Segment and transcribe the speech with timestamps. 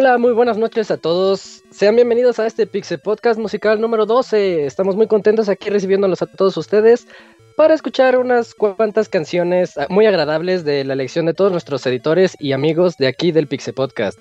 [0.00, 1.64] Hola, muy buenas noches a todos.
[1.72, 4.64] Sean bienvenidos a este Pixel Podcast musical número 12.
[4.64, 7.08] Estamos muy contentos aquí recibiéndolos a todos ustedes
[7.56, 12.52] para escuchar unas cuantas canciones muy agradables de la elección de todos nuestros editores y
[12.52, 14.20] amigos de aquí del Pixel Podcast.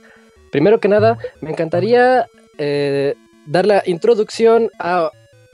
[0.52, 2.26] Primero que nada, me encantaría
[2.58, 3.14] eh,
[3.46, 5.12] dar la introducción a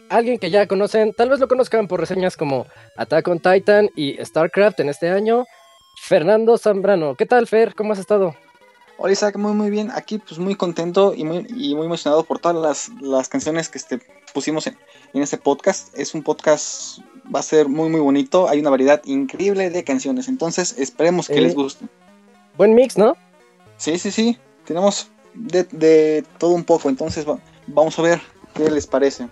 [0.08, 4.16] alguien que ya conocen, tal vez lo conozcan por reseñas como Attack on Titan y
[4.24, 5.44] StarCraft en este año,
[6.02, 7.16] Fernando Zambrano.
[7.16, 7.76] ¿Qué tal, Fer?
[7.76, 8.34] ¿Cómo has estado?
[8.98, 9.92] Hola Isaac, muy muy bien.
[9.94, 13.80] Aquí pues muy contento y muy, y muy emocionado por todas las, las canciones que
[13.80, 14.00] este,
[14.34, 14.78] pusimos en,
[15.14, 15.98] en este podcast.
[15.98, 17.00] Es un podcast,
[17.34, 18.48] va a ser muy muy bonito.
[18.48, 20.28] Hay una variedad increíble de canciones.
[20.28, 21.88] Entonces esperemos que les guste.
[22.56, 23.18] Buen mix, ¿no?
[23.78, 24.38] Sí, sí, sí.
[24.66, 26.88] Tenemos de, de todo un poco.
[26.88, 27.26] Entonces
[27.68, 28.22] vamos a ver
[28.54, 29.28] qué les parece.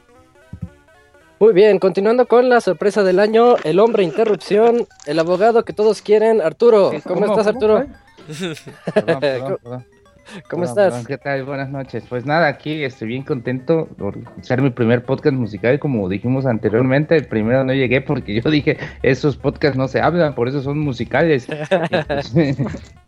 [1.39, 6.03] Muy bien, continuando con la sorpresa del año, el hombre interrupción, el abogado que todos
[6.03, 6.91] quieren, Arturo.
[7.03, 7.81] ¿Cómo, estás, Arturo?
[7.81, 7.95] ¿Cómo
[10.63, 11.07] estás?
[11.07, 11.43] ¿Qué tal?
[11.43, 12.03] Buenas noches.
[12.07, 17.15] Pues nada, aquí estoy bien contento por ser mi primer podcast musical, como dijimos anteriormente.
[17.15, 20.79] El primero no llegué porque yo dije, esos podcasts no se hablan, por eso son
[20.79, 21.47] musicales.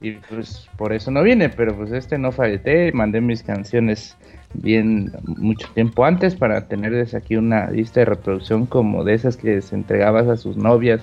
[0.02, 4.18] y, pues, pues, por eso no vine, pero pues este no falté, mandé mis canciones
[4.56, 9.60] bien mucho tiempo antes para tenerles aquí una lista de reproducción como de esas que
[9.62, 11.02] se entregabas a sus novias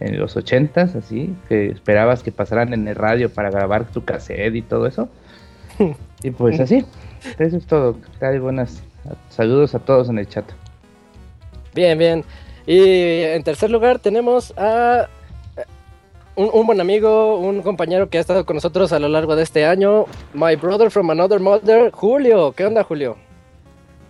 [0.00, 4.54] en los ochentas, así, que esperabas que pasaran en el radio para grabar tu cassette
[4.54, 5.08] y todo eso.
[6.22, 6.84] y pues así,
[7.38, 7.96] eso es todo.
[8.40, 8.82] buenas
[9.28, 10.44] saludos a todos en el chat.
[11.74, 12.24] Bien, bien.
[12.66, 15.08] Y en tercer lugar tenemos a
[16.36, 19.42] un, un, buen amigo, un compañero que ha estado con nosotros a lo largo de
[19.42, 22.52] este año, my brother from another mother, Julio.
[22.52, 23.16] ¿Qué onda, Julio?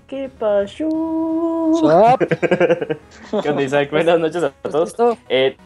[0.06, 0.88] ¿Qué pasó?
[3.42, 3.90] ¿Qué onda, Isaac?
[3.90, 4.94] Buenas noches a todos.
[5.28, 5.56] Eh,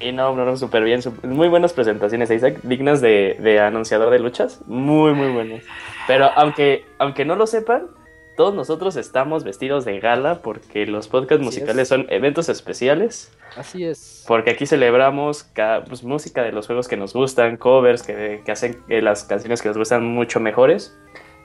[0.00, 1.00] y no, no, súper bien.
[1.22, 2.58] muy buenas presentaciones, Isaac.
[2.62, 4.60] Dignas de, de, anunciador de luchas.
[4.66, 5.64] Muy, muy buenas.
[6.06, 7.88] Pero aunque, aunque no lo sepan,
[8.36, 13.32] todos nosotros estamos vestidos de gala porque los podcasts musicales son eventos especiales.
[13.56, 14.24] Así es.
[14.26, 15.48] Porque aquí celebramos
[15.88, 19.62] pues, música de los juegos que nos gustan, covers que, que hacen que las canciones
[19.62, 20.96] que nos gustan mucho mejores.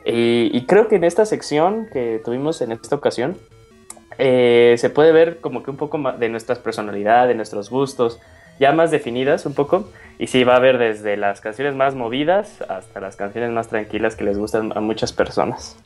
[0.06, 3.38] Y, y, creo que en esta sección que tuvimos en esta ocasión,
[4.18, 8.20] eh, se puede ver como que un poco de nuestras personalidades, de nuestros gustos,
[8.60, 9.90] ya más definidas un poco.
[10.20, 14.16] Y sí, va a haber desde las canciones más movidas hasta las canciones más tranquilas
[14.16, 15.78] que les gustan a muchas personas.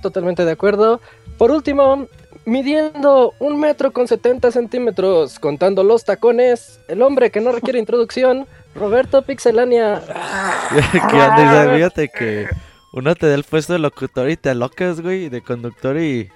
[0.00, 1.00] totalmente de acuerdo.
[1.36, 2.06] Por último,
[2.44, 8.46] midiendo un metro con 70 centímetros, contando los tacones, el hombre que no requiere introducción,
[8.74, 10.00] Roberto Pixelania.
[11.10, 11.74] ¿Qué onda?
[11.74, 12.46] Fíjate que
[12.92, 16.30] uno te da el puesto de locutor y te alocas, güey, de conductor y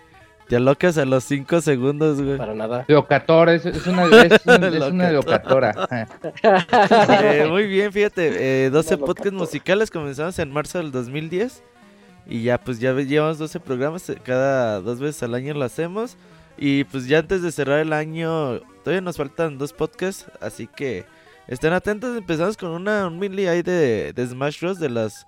[0.48, 2.36] te alocas a los 5 segundos, güey.
[2.36, 2.84] Para nada.
[2.88, 4.44] Locatora, es, es, una, es,
[4.90, 5.88] una locatora.
[6.42, 8.66] eh, muy bien, fíjate.
[8.66, 11.62] Eh, 12 podcasts musicales comenzamos en marzo del 2010.
[12.26, 14.08] Y ya, pues ya llevamos 12 programas.
[14.10, 16.16] Eh, cada dos veces al año lo hacemos.
[16.58, 20.26] Y pues ya antes de cerrar el año, todavía nos faltan dos podcasts.
[20.40, 21.04] Así que
[21.48, 22.16] estén atentos.
[22.16, 24.78] Empezamos con una, un mini ahí de, de Smash Bros.
[24.78, 25.26] de las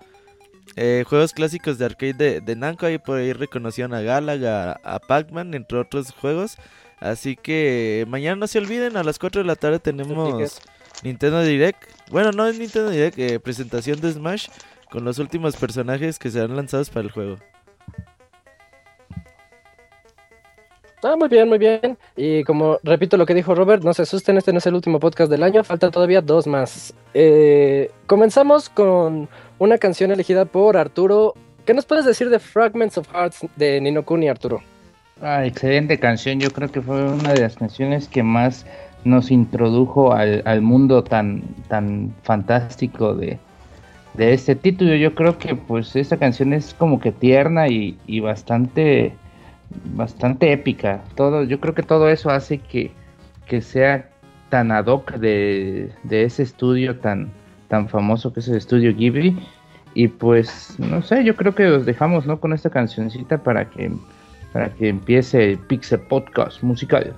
[0.74, 2.86] eh, juegos clásicos de arcade de, de Namco.
[2.86, 6.56] Ahí por ahí reconocieron a Galaga, a, Pac-Man, entre otros juegos.
[6.98, 10.60] Así que mañana no se olviden, a las 4 de la tarde tenemos
[11.02, 11.82] Nintendo Direct.
[12.10, 14.48] Bueno, no es Nintendo Direct, eh, presentación de Smash
[14.90, 17.36] con los últimos personajes que serán lanzados para el juego.
[21.02, 21.98] Ah, muy bien, muy bien.
[22.16, 24.98] Y como repito lo que dijo Robert, no se asusten, este no es el último
[24.98, 26.94] podcast del año, faltan todavía dos más.
[27.14, 29.28] Eh, comenzamos con
[29.58, 31.34] una canción elegida por Arturo.
[31.64, 34.62] ¿Qué nos puedes decir de Fragments of Hearts de Nino Kuni, Arturo?
[35.20, 38.66] Ah, excelente canción, yo creo que fue una de las canciones que más
[39.04, 43.38] nos introdujo al, al mundo tan, tan fantástico de,
[44.14, 44.94] de este título.
[44.94, 49.14] Yo creo que pues esta canción es como que tierna y, y bastante
[49.94, 51.02] bastante épica.
[51.14, 52.90] Todo, yo creo que todo eso hace que,
[53.46, 54.08] que sea
[54.48, 57.30] tan ad hoc de, de, ese estudio tan,
[57.68, 59.36] tan famoso que es el estudio Ghibli.
[59.94, 62.38] Y pues, no sé, yo creo que los dejamos ¿no?
[62.38, 63.90] con esta cancioncita para que,
[64.52, 67.14] para que empiece el Pixel Podcast musical.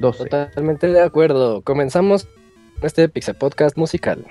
[0.00, 0.24] 12.
[0.24, 1.62] Totalmente de acuerdo.
[1.62, 2.26] Comenzamos
[2.82, 4.24] este Pixel Podcast musical.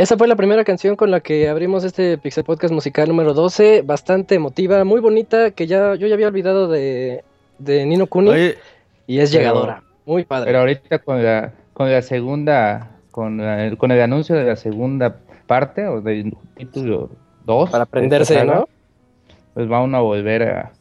[0.00, 3.82] Esa fue la primera canción con la que abrimos este Pixel Podcast musical número 12,
[3.82, 7.22] bastante emotiva, muy bonita, que ya yo ya había olvidado de,
[7.58, 8.58] de Nino Kuni Oye,
[9.06, 10.46] y es pero- llegadora, muy padre.
[10.46, 15.16] Pero ahorita con la, con la segunda, con, la- con el anuncio de la segunda
[15.46, 17.10] parte o del título
[17.44, 17.68] 2.
[17.68, 18.68] Para aprenderse, ¿no?
[19.52, 20.72] Pues vamos a volver a,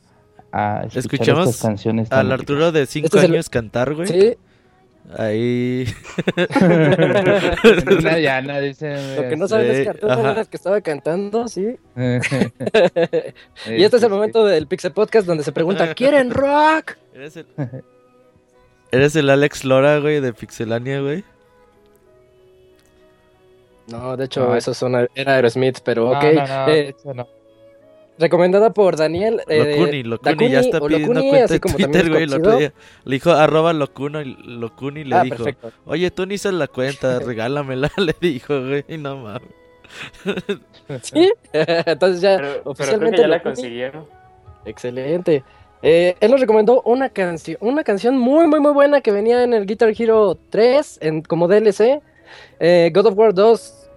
[0.54, 2.10] a escuchar Escuchamos estas canciones.
[2.14, 4.08] al Arturo de 5 Este el- años cantar, güey.
[4.08, 4.38] Sí,
[5.18, 5.86] Ahí.
[8.00, 9.16] Una llana, dice.
[9.16, 11.78] lo que no saben es Sí, que Arturo el que estaba cantando, sí.
[13.68, 16.98] Y este es el momento del Pixel Podcast donde se pregunta, ¿quieren rock?
[17.14, 17.48] Eres el...
[18.92, 21.24] Eres el Alex Lora, güey, de Pixelania, güey.
[23.88, 26.24] No, de hecho, No, eso son, era Aerosmith, pero No, ok.
[26.36, 27.28] no, no, Eh, eso no.
[28.20, 29.42] Recomendada por Daniel.
[29.48, 32.60] eh, Locuni, Locuni, Dakuni ya está pidiendo Locuni, cuenta de Twitter, güey, el otro conocido.
[32.60, 32.74] día.
[33.06, 35.72] Le dijo arroba Locuna, y Locuni le Ah, dijo, perfecto.
[35.86, 39.50] oye, tú ni hice la cuenta, regálamela, le dijo, güey, y no mames.
[41.02, 44.06] Sí, entonces ya Pero, pero creo que oficialmente ya la consiguieron.
[44.66, 45.44] Excelente.
[45.82, 49.54] Eh, él nos recomendó una canción, una canción muy muy muy buena que venía en
[49.54, 52.02] el Guitar Hero 3 en, como DLC.
[52.60, 53.90] Eh, God of War 2,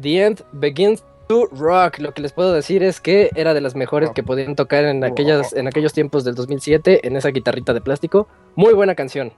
[0.00, 1.98] The End Begins to Rock.
[1.98, 5.04] Lo que les puedo decir es que era de las mejores que podían tocar en
[5.04, 8.26] aquellas, en aquellos tiempos del 2007 en esa guitarrita de plástico.
[8.56, 9.32] Muy buena canción.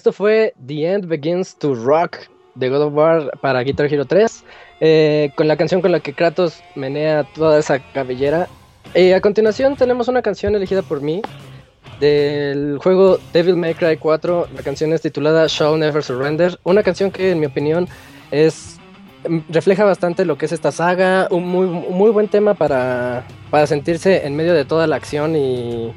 [0.00, 2.20] Esto fue The End Begins to Rock
[2.54, 4.44] de God of War para Guitar Hero 3,
[4.80, 8.48] eh, con la canción con la que Kratos menea toda esa cabellera.
[8.94, 11.20] Y a continuación tenemos una canción elegida por mí
[12.00, 14.48] del juego Devil May Cry 4.
[14.56, 16.58] La canción es titulada Shall Never Surrender.
[16.64, 17.86] Una canción que en mi opinión
[18.30, 18.78] es
[19.50, 24.26] refleja bastante lo que es esta saga, un muy, muy buen tema para, para sentirse
[24.26, 25.92] en medio de toda la acción y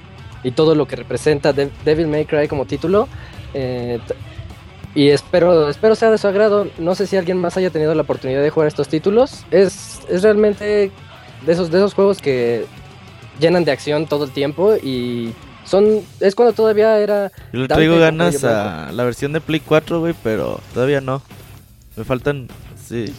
[0.55, 3.07] todo lo que representa Devil May Cry como título.
[3.53, 3.99] Eh,
[4.95, 6.67] y espero, espero sea de su agrado.
[6.77, 9.45] No sé si alguien más haya tenido la oportunidad de jugar estos títulos.
[9.49, 10.91] Es, es realmente
[11.45, 12.65] de esos, de esos juegos que
[13.39, 15.33] llenan de acción todo el tiempo y
[15.65, 19.99] son es cuando todavía era yo le traigo ganas a la versión de Play 4
[19.99, 21.21] güey pero todavía no.
[21.95, 22.47] Me faltan
[22.87, 23.13] sí.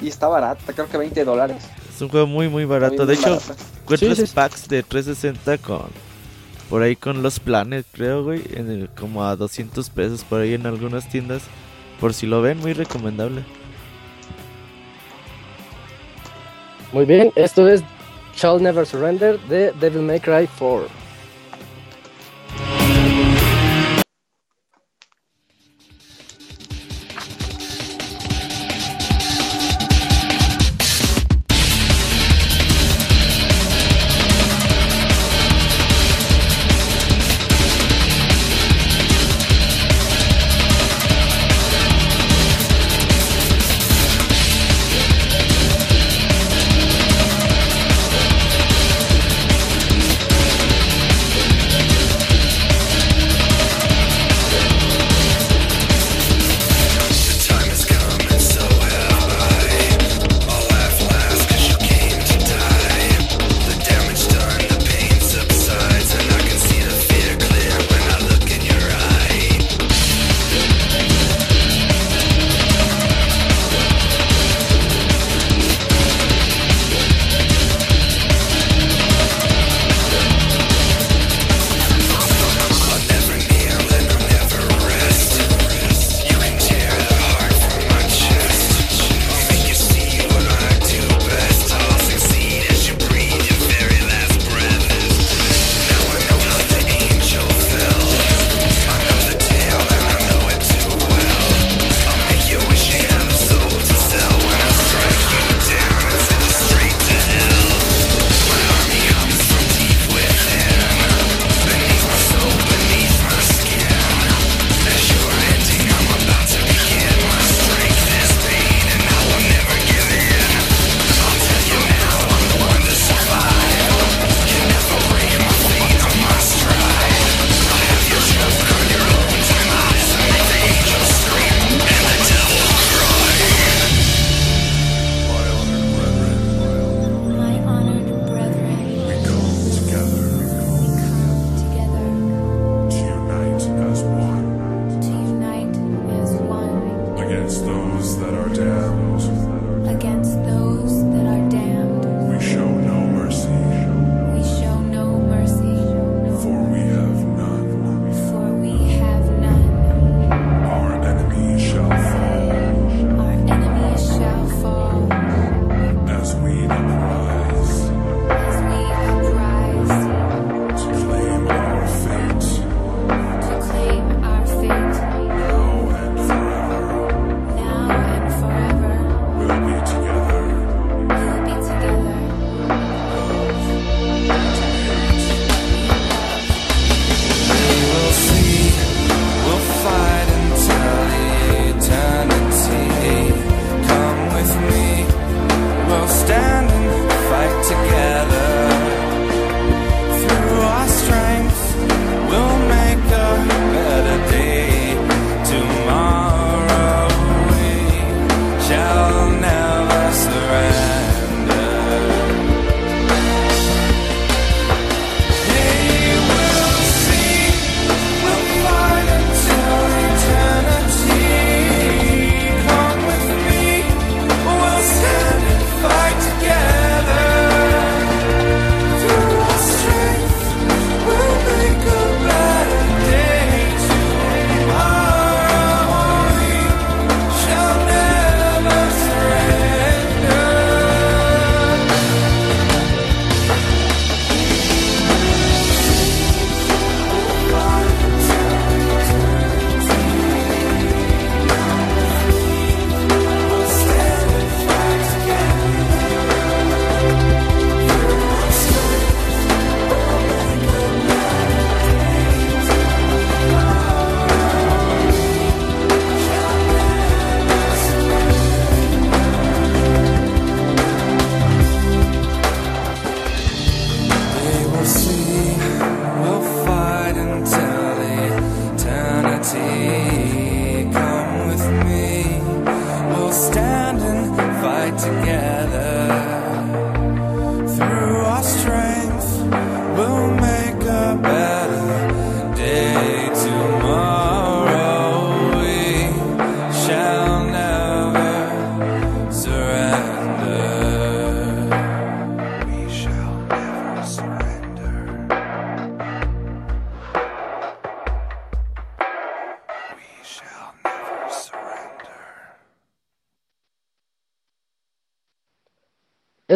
[0.00, 1.64] Y está barata creo que 20 dólares.
[1.94, 3.06] Es un juego muy muy barato.
[3.06, 3.40] De hecho
[3.82, 5.86] encuentras packs de 360 con
[6.72, 8.42] por ahí con los planes creo güey
[8.98, 11.42] como a 200 pesos por ahí en algunas tiendas
[12.00, 13.42] por si lo ven muy recomendable.
[16.94, 17.82] Muy bien esto es
[18.34, 21.01] Shall Never Surrender de Devil May Cry 4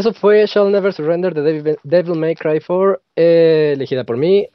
[0.06, 4.46] Eso fue Shall Never Surrender de Devil, Devil May Cry 4, eh, elegida por mí.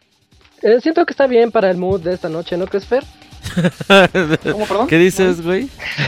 [0.62, 3.04] Eh, siento que está bien para el mood de esta noche, ¿no crees, Fer?
[4.50, 4.88] ¿Cómo, perdón?
[4.88, 5.68] ¿Qué dices, güey?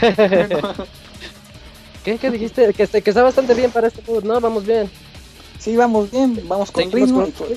[2.04, 2.72] ¿Qué, qué dijiste?
[2.72, 4.40] Que, este- que está bastante bien para este mood, ¿no?
[4.40, 4.88] Vamos bien.
[5.58, 7.28] Sí, vamos bien, vamos con ritmo.
[7.36, 7.50] con.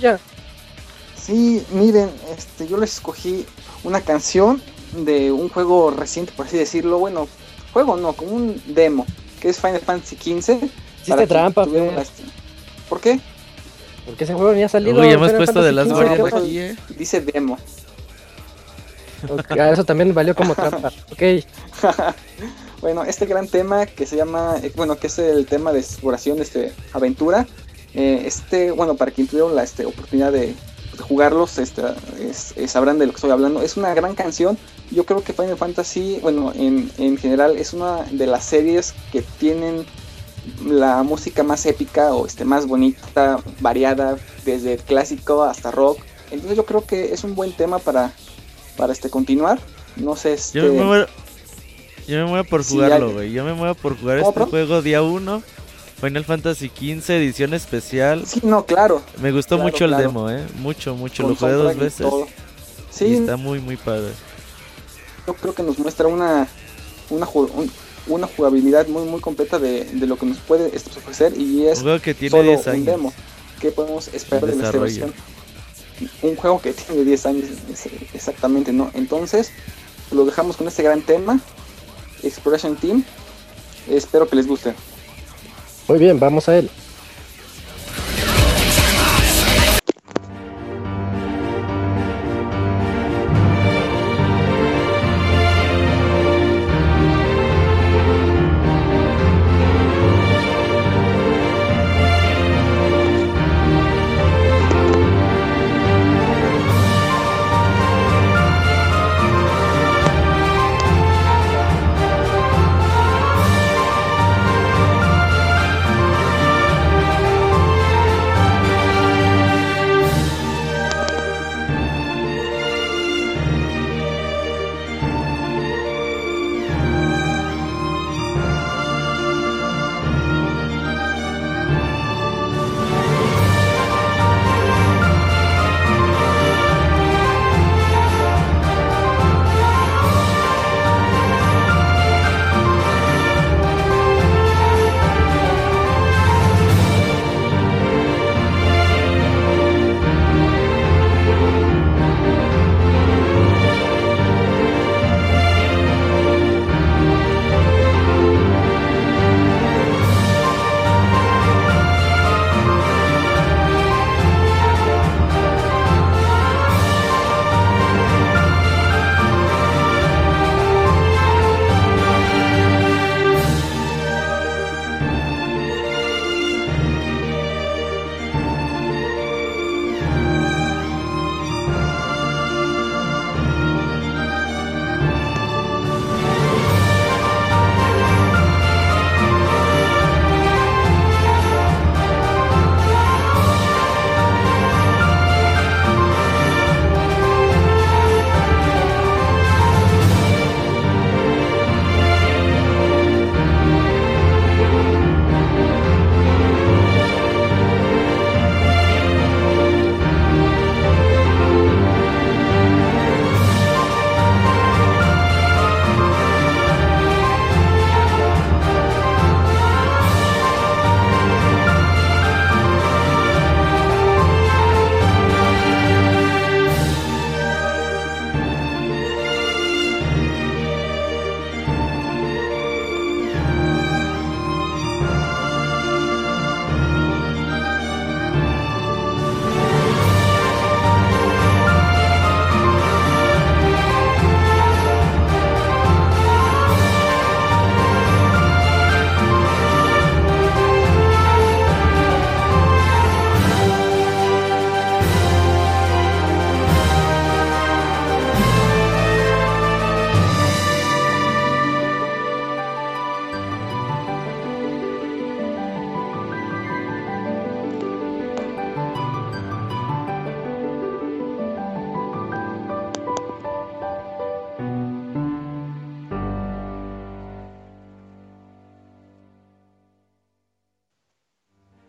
[1.16, 3.46] Sí, miren, este, yo les escogí
[3.86, 4.62] una canción
[5.06, 7.00] de un juego reciente, por así decirlo.
[7.00, 7.30] Bueno,
[7.72, 9.06] juego no, como un demo,
[9.40, 10.70] que es Final Fantasy XV.
[11.08, 12.04] Hiciste trampa, la-
[12.90, 13.20] ¿Por qué?
[14.06, 15.00] Porque ese juego ni ha salido.
[15.02, 16.76] Uy, hemos puesto de las guardias ¿qué aquí, eh.
[16.98, 17.58] Dice demo.
[17.58, 19.34] pasa?
[19.34, 20.92] Ok, ah, eso también valió como trampa.
[21.12, 21.22] Ok.
[22.80, 26.38] Bueno, este gran tema que se llama, eh, bueno, que es el tema de exploración
[26.38, 27.48] de este aventura.
[27.96, 30.56] eh, este, bueno, para quien tuvieron la este, oportunidad de, de
[31.02, 31.82] jugarlos, este,
[32.22, 33.64] es- eh, sabrán de lo que estoy hablando.
[33.64, 34.60] Es una gran canción.
[34.92, 39.24] Yo creo que Final Fantasy, bueno, en, en general es una de las series que
[39.24, 39.84] tienen
[40.66, 46.00] la música más épica o este más bonita, variada, desde el clásico hasta rock.
[46.32, 48.12] Entonces yo creo que es un buen tema para,
[48.76, 49.60] para este continuar.
[49.96, 51.08] No sé, este, Yo me muero.
[52.08, 53.32] Yo me muero por Sí, jugarlo, ya- güey.
[53.34, 55.42] Yo me muero por jugar ¿Cómo, este juego día 1.
[56.00, 58.24] Final Fantasy XV, edición especial.
[58.28, 59.02] Sí, no, claro.
[59.20, 60.04] Me gustó Claro, mucho el claro.
[60.04, 60.46] demo, eh.
[60.60, 61.24] Mucho, mucho.
[61.24, 62.08] con Lo jugué dos veces.
[62.08, 62.26] todo.
[62.26, 64.12] Y Sí, está muy, muy padre.
[65.26, 66.48] yo creo que nos muestra una
[67.10, 67.72] una, un-
[68.08, 72.00] una jugabilidad muy muy completa de, de lo que nos puede ofrecer y es Un
[72.00, 73.14] que tiene solo 10 un demo.
[73.60, 74.82] ¿Qué podemos esperar de esta Desarrollo.
[74.82, 75.14] versión?
[76.22, 77.46] Un juego que tiene 10 años,
[78.14, 78.92] exactamente, ¿no?
[78.94, 79.52] Entonces,
[80.12, 81.40] lo dejamos con este gran tema,
[82.24, 83.04] Exploration Team.
[83.90, 84.76] Espero que les guste.
[85.88, 86.70] Muy bien, vamos a él.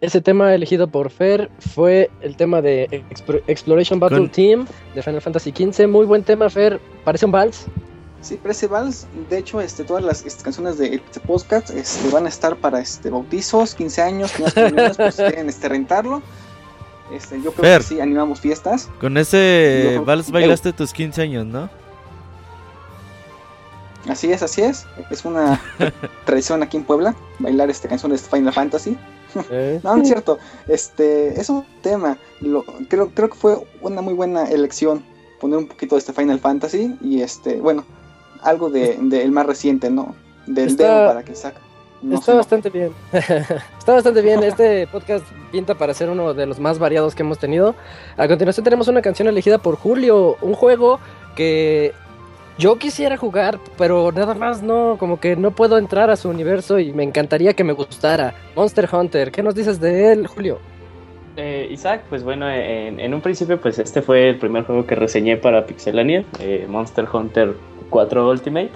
[0.00, 3.04] Ese tema elegido por Fer fue el tema de
[3.46, 5.88] Exploration Battle Team de Final Fantasy XV.
[5.88, 6.80] Muy buen tema, Fer.
[7.04, 7.66] Parece un vals.
[8.20, 9.06] Sí, parece vals.
[9.28, 12.80] De hecho, este, todas las este, canciones de este podcast este, van a estar para
[12.80, 16.22] este, bautizos, 15 años, 15 años, pues quieren este, rentarlo.
[17.12, 18.88] Este, yo creo que sí, animamos fiestas.
[19.00, 21.70] Con ese vals bailaste tus 15 años, ¿no?
[24.08, 24.86] Así es, así es.
[25.10, 25.60] Es una
[26.24, 28.96] tradición aquí en Puebla, bailar esta canción de Final Fantasy.
[29.50, 29.80] Eh.
[29.82, 30.38] no, no es cierto.
[30.66, 32.18] Este, es un tema.
[32.40, 35.02] Lo, creo, creo que fue una muy buena elección
[35.38, 37.84] poner un poquito de este Final Fantasy y este, bueno,
[38.42, 40.14] algo de, el más reciente, ¿no?
[40.46, 41.06] Del Está...
[41.06, 41.60] para que saca.
[42.10, 42.92] está bastante bien.
[43.12, 44.42] está bastante bien.
[44.42, 47.74] Este podcast pinta para ser uno de los más variados que hemos tenido.
[48.16, 51.00] A continuación tenemos una canción elegida por Julio, un juego
[51.36, 51.92] que
[52.58, 56.78] yo quisiera jugar, pero nada más no, como que no puedo entrar a su universo
[56.80, 58.34] y me encantaría que me gustara.
[58.56, 60.58] Monster Hunter, ¿qué nos dices de él, Julio?
[61.36, 65.36] Eh, Isaac, pues bueno, en, un principio pues este fue el primer juego que reseñé
[65.36, 67.54] para Pixelania, eh, Monster Hunter
[67.90, 68.72] 4 Ultimate.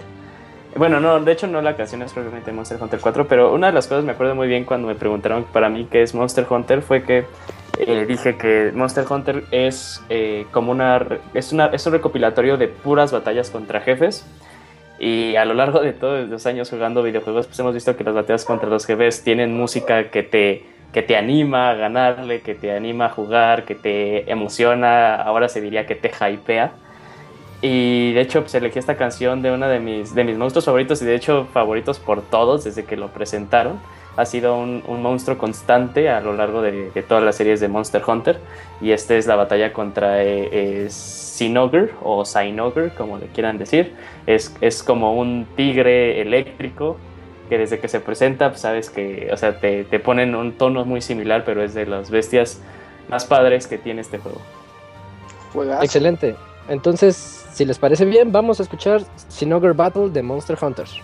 [0.76, 3.72] Bueno, no, de hecho no la canción es propiamente Monster Hunter 4, pero una de
[3.72, 6.82] las cosas me acuerdo muy bien cuando me preguntaron para mí qué es Monster Hunter
[6.82, 7.24] fue que
[7.78, 11.04] eh, dije que Monster Hunter es eh, como una
[11.34, 14.26] es, una es un recopilatorio de puras batallas contra jefes.
[14.98, 18.14] Y a lo largo de todos los años jugando videojuegos, pues hemos visto que las
[18.14, 22.70] batallas contra los jefes tienen música que te, que te anima a ganarle, que te
[22.70, 26.72] anima a jugar, que te emociona, ahora se diría que te hypea.
[27.62, 31.02] Y de hecho, pues elegí esta canción de uno de mis, de mis monstruos favoritos
[31.02, 33.80] y de hecho favoritos por todos desde que lo presentaron
[34.16, 38.38] ha sido un, monstruo constante a lo largo de, todas las series de Monster Hunter.
[38.80, 43.94] Y esta es la batalla contra eh, Sinogre o Sinogre, como le quieran decir.
[44.26, 46.96] Es, es, como un tigre eléctrico
[47.48, 50.84] que desde que se presenta, pues, sabes que, o sea, te, te ponen un tono
[50.84, 52.60] muy similar, pero es de las bestias
[53.08, 54.40] más padres que tiene este juego.
[55.82, 56.34] Excelente.
[56.68, 61.00] Entonces, si les parece bien, vamos a escuchar Sinogre Battle de Monster Hunters.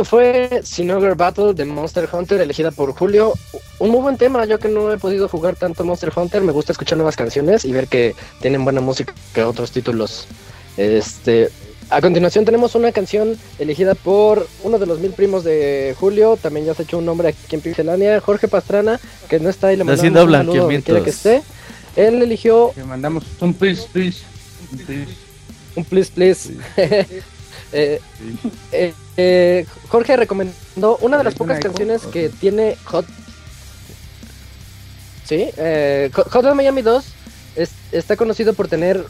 [0.00, 3.34] Eso fue Sinogre Battle de Monster Hunter, elegida por Julio.
[3.78, 6.72] Un muy buen tema, yo que no he podido jugar tanto Monster Hunter, me gusta
[6.72, 10.26] escuchar nuevas canciones y ver que tienen buena música que otros títulos.
[10.78, 11.50] Este,
[11.90, 16.64] a continuación tenemos una canción elegida por uno de los mil primos de Julio, también
[16.64, 18.98] ya se ha hecho un nombre aquí en Pixelania, Jorge Pastrana,
[19.28, 21.42] que no está ahí, le mandamos Haciendo un saludo donde quiera que esté.
[21.94, 24.20] Él eligió Le mandamos un please, please.
[24.72, 25.12] un please.
[25.76, 26.54] un please please.
[27.72, 28.00] Eh,
[28.72, 33.06] eh, eh, Jorge recomendó una de las ¿Es pocas canciones que tiene Hot.
[35.24, 37.04] Sí, eh, Hot- Miami 2
[37.56, 39.04] es- está conocido por tener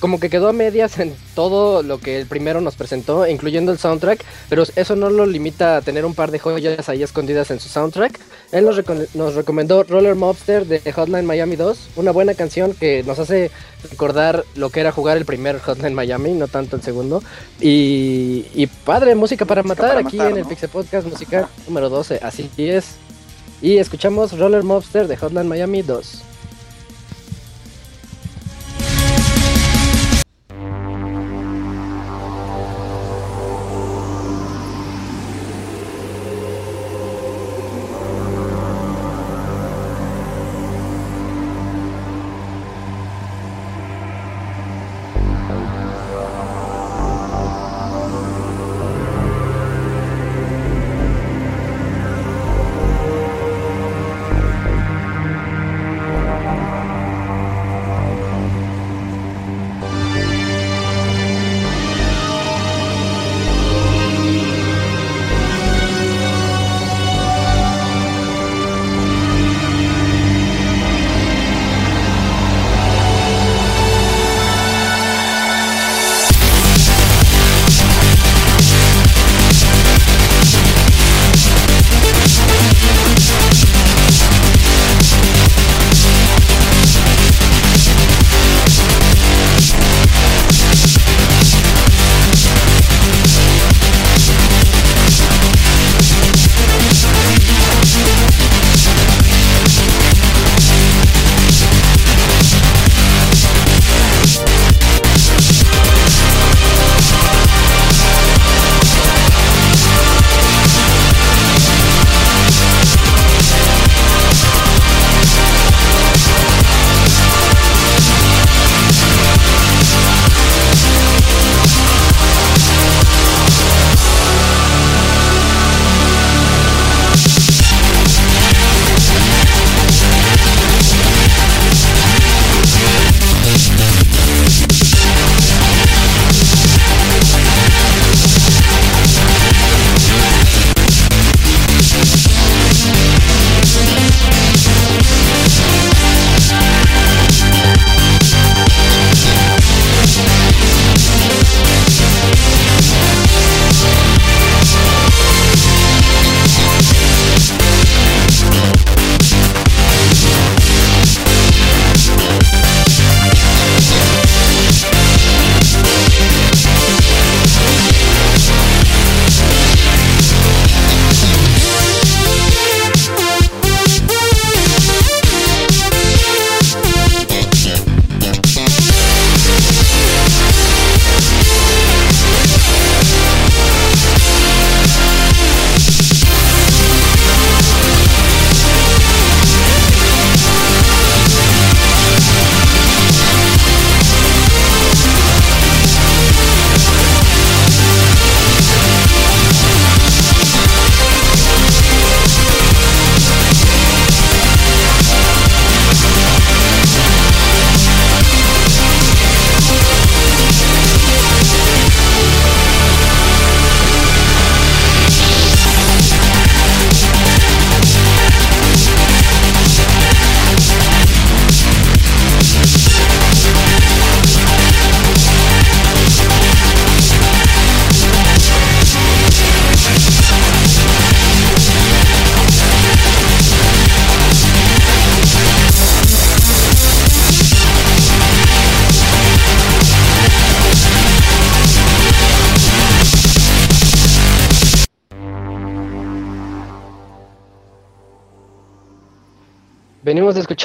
[0.00, 3.78] como que quedó a medias en todo lo que el primero nos presentó, incluyendo el
[3.78, 7.60] soundtrack, pero eso no lo limita a tener un par de joyas ahí escondidas en
[7.60, 8.18] su soundtrack.
[8.52, 13.02] Él nos, reco- nos recomendó Roller Mobster de Hotline Miami 2, una buena canción que
[13.04, 13.50] nos hace
[13.90, 17.22] recordar lo que era jugar el primer Hotline Miami, no tanto el segundo.
[17.60, 20.46] Y, y padre, música para Música matar para aquí matar, en el.
[20.46, 22.96] Pixel Podcast musical número 12, así es.
[23.62, 26.22] Y escuchamos Roller Mobster de Hotline Miami 2.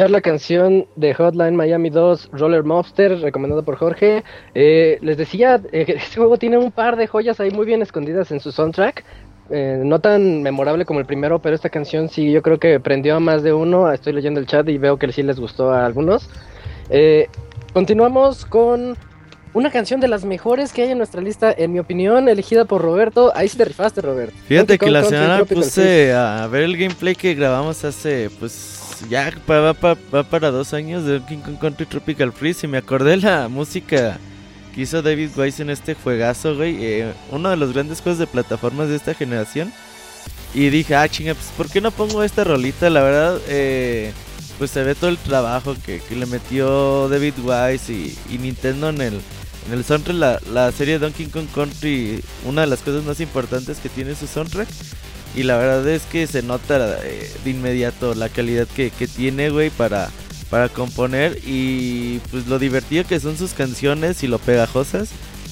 [0.06, 4.24] Escuchar la canción de Hotline Miami 2, Roller Mobster, recomendado por Jorge.
[4.54, 7.82] Eh, les decía eh, que este juego tiene un par de joyas ahí muy bien
[7.82, 9.04] escondidas en su soundtrack.
[9.50, 13.16] eh, no tan memorable como el primero, pero esta canción sí, yo creo que prendió
[13.16, 13.92] a más de uno.
[13.92, 16.30] Estoy leyendo el chat y veo que sí les gustó a algunos.
[16.90, 17.28] Eh,
[17.74, 18.96] continuamos con
[19.56, 22.82] una canción de las mejores que hay en nuestra lista, en mi opinión, elegida por
[22.82, 23.32] Roberto.
[23.34, 24.36] Ahí sí te rifaste, Roberto.
[24.48, 28.75] Fíjate que la semana puse a ver el gameplay que grabamos hace, pues,
[29.10, 29.74] ya va,
[30.24, 34.18] para dos años de King Kong Country Tropical Freeze y me acordé la música
[34.74, 36.78] que hizo David Weiss en este juegazo, güey.
[36.84, 39.72] Eh, uno de los grandes juegos de plataformas de esta generación.
[40.54, 42.90] Y dije, ah, chinga, pues, ¿por qué no pongo esta rolita?
[42.90, 44.14] La verdad, eh,
[44.58, 49.22] pues se ve todo el trabajo que, le metió David Wise y, Nintendo en el,
[49.68, 50.18] en el soundtrack.
[50.18, 54.28] La, la serie Donkey Kong Country, una de las cosas más importantes que tiene su
[54.28, 54.68] soundtrack.
[55.36, 59.70] Y la verdad es que se nota eh, de inmediato la calidad que, tiene, güey,
[59.70, 60.10] para,
[60.50, 61.40] para componer.
[61.46, 65.10] Y pues lo divertido que son sus canciones y lo pegajosas.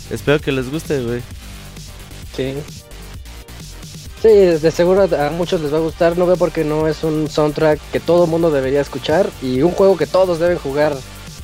[0.10, 1.22] Espero que les guste, güey.
[2.36, 2.54] Sí.
[4.22, 6.18] Sí, de seguro a muchos les va a gustar.
[6.18, 9.30] No veo porque no es un soundtrack que todo mundo debería escuchar.
[9.42, 10.96] Y un juego que todos deben jugar.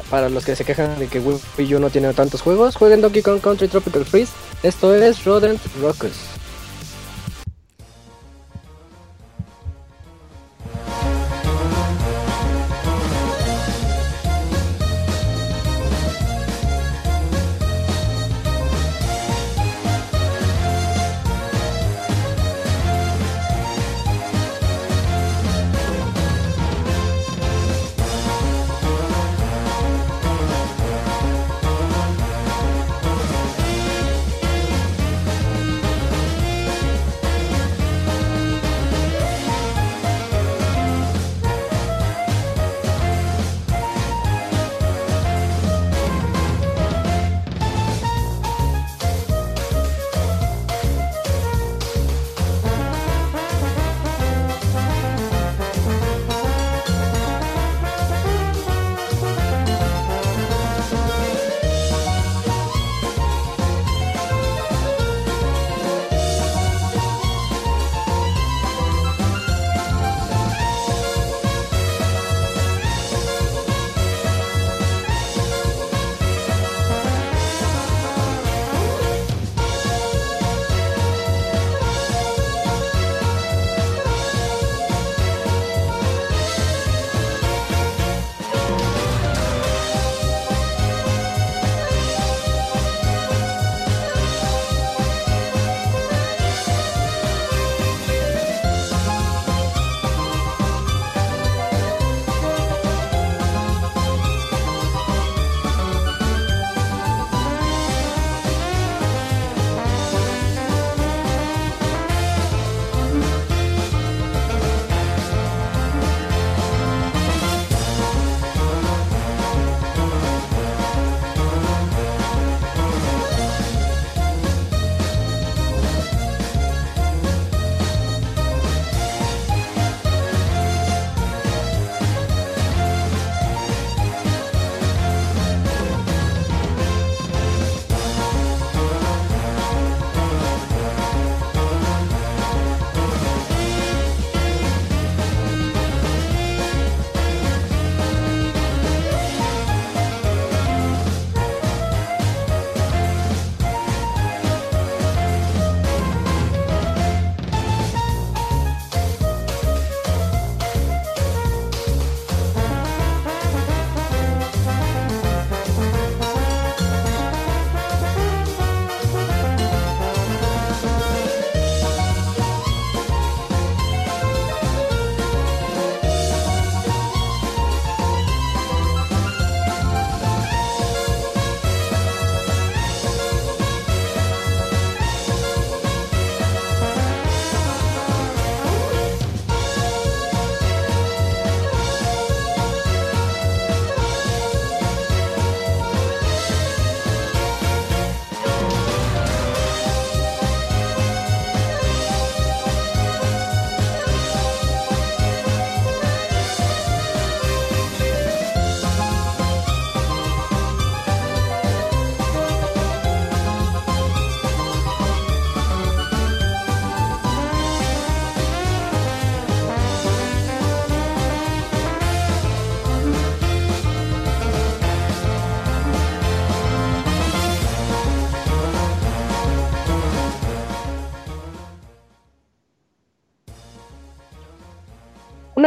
[0.09, 3.21] Para los que se quejan de que Wii U no tiene tantos juegos, jueguen Donkey
[3.21, 4.31] Kong Country Tropical Freeze.
[4.63, 6.38] Esto es Rodent Rockers.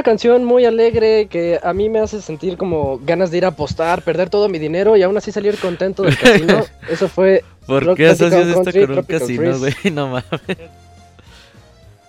[0.02, 3.48] Una canción muy alegre que a mí me hace sentir como ganas de ir a
[3.48, 6.64] apostar, perder todo mi dinero y aún así salir contento del casino.
[6.90, 7.44] Eso fue.
[7.68, 9.74] ¿Por Rock qué asocias esto con un Tropical casino, güey?
[9.92, 10.24] No mames.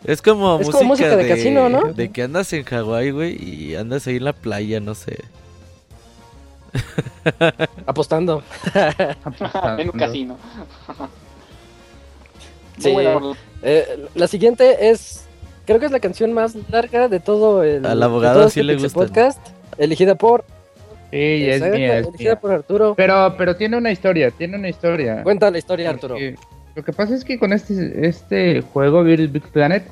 [0.06, 1.94] Es como, Es música, como música de de, casino, ¿no?
[1.94, 5.20] De que andas en Hawái, güey, y andas ahí en la playa, no sé.
[7.86, 8.44] Apostando.
[9.78, 10.38] en un casino.
[12.80, 12.96] Sí.
[13.62, 15.28] Eh, la siguiente es.
[15.66, 17.86] Creo que es la canción más larga de todo el.
[17.86, 19.08] Al abogado todo sí este le gustan.
[19.08, 19.40] Podcast.
[19.78, 20.44] Elegida por.
[21.12, 22.40] Sí, es mía, es elegida mía.
[22.40, 22.96] por Arturo.
[22.96, 25.22] Pero, pero tiene una historia, tiene una historia.
[25.24, 26.16] Cuenta la historia, Arturo.
[26.16, 26.36] Porque
[26.76, 29.84] Lo que pasa es que con este, este juego, Little Big Planet,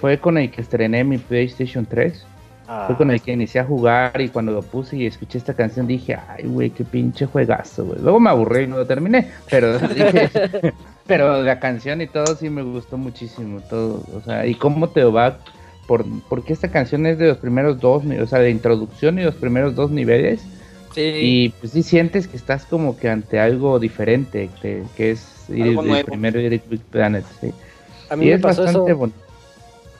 [0.00, 2.24] fue con el que estrené mi PlayStation 3.
[2.70, 2.84] Ah.
[2.86, 5.86] Fue con el que inicié a jugar y cuando lo puse y escuché esta canción
[5.86, 7.98] dije, ay, güey, qué pinche juegazo, güey.
[8.02, 10.30] Luego me aburrí y no lo terminé, pero dije,
[11.06, 15.02] pero la canción y todo sí me gustó muchísimo, todo, o sea, y cómo te
[15.04, 15.38] va,
[15.86, 19.34] por, porque esta canción es de los primeros dos, o sea, de introducción y los
[19.36, 20.42] primeros dos niveles,
[20.94, 21.00] Sí.
[21.00, 25.66] y pues sí sientes que estás como que ante algo diferente, que, que es ir
[25.78, 27.52] el primero Little Big Planet, sí.
[28.10, 28.98] a mí y me es pasó bastante eso.
[28.98, 29.18] bonito.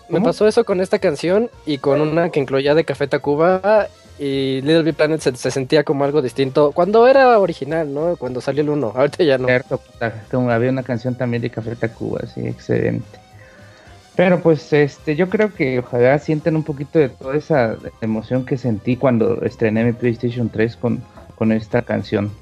[0.09, 3.89] Me pasó eso con esta canción y con una que incluía de Café Tacuba
[4.19, 8.17] y Little Big Planet se, se sentía como algo distinto cuando era original, ¿no?
[8.17, 9.47] Cuando salió el 1, ahorita ya no.
[9.47, 9.81] Cierto,
[10.31, 13.19] como había una canción también de Café Tacuba, sí, excelente.
[14.17, 18.57] Pero pues este, yo creo que ojalá sientan un poquito de toda esa emoción que
[18.57, 21.05] sentí cuando estrené mi PlayStation 3 con,
[21.37, 22.33] con esta canción.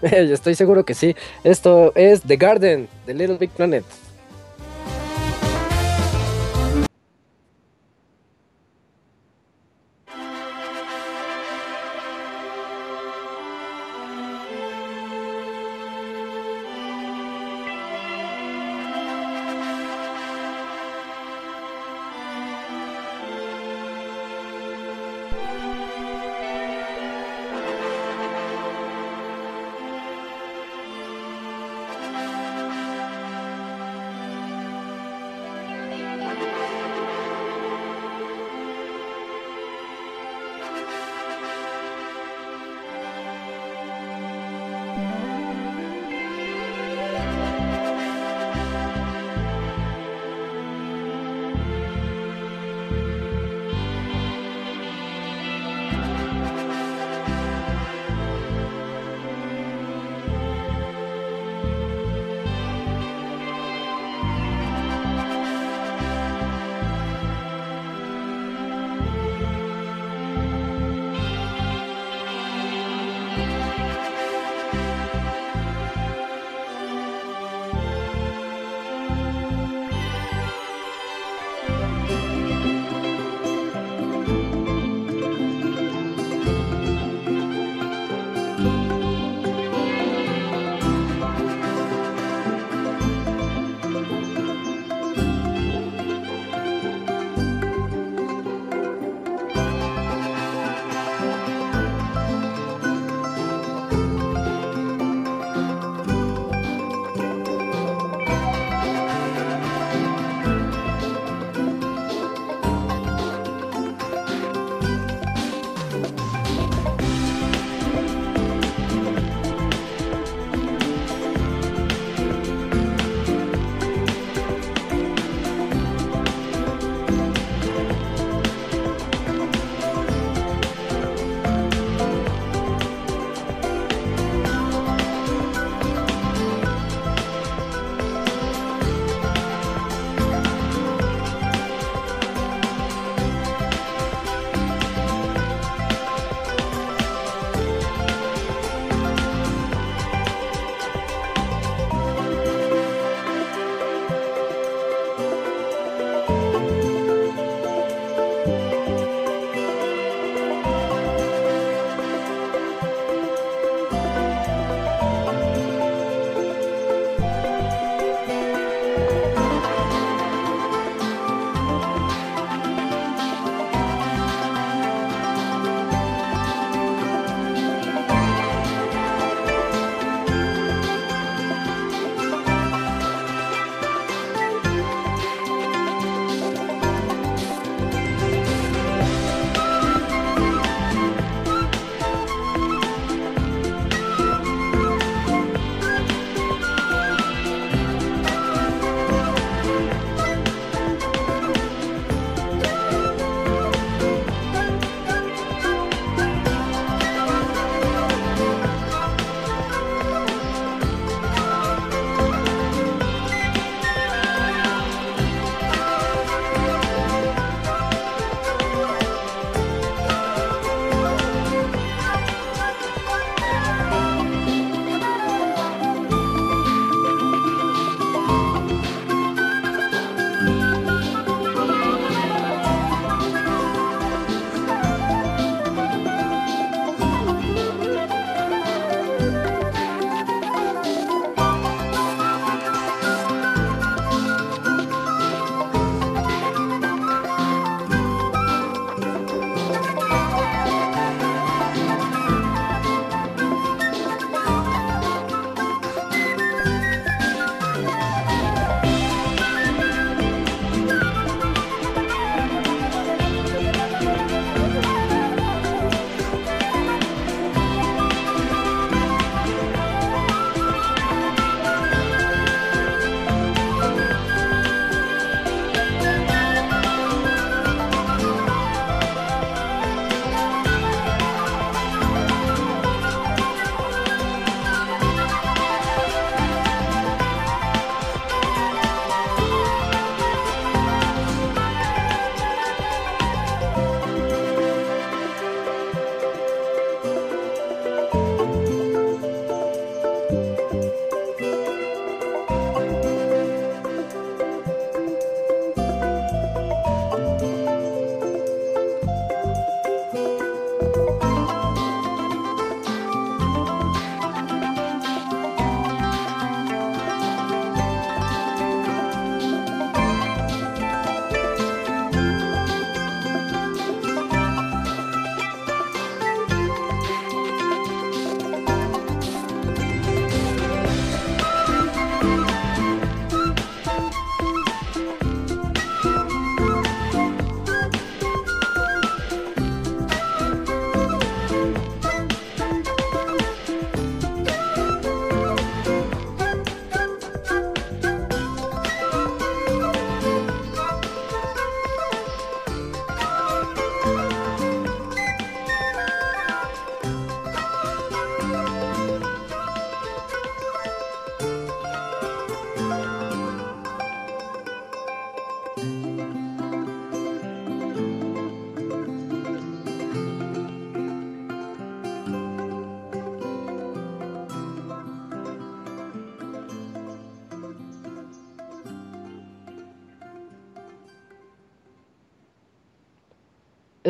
[0.02, 1.14] Estoy seguro que sí.
[1.44, 3.84] Esto es The Garden de Little Big Planet.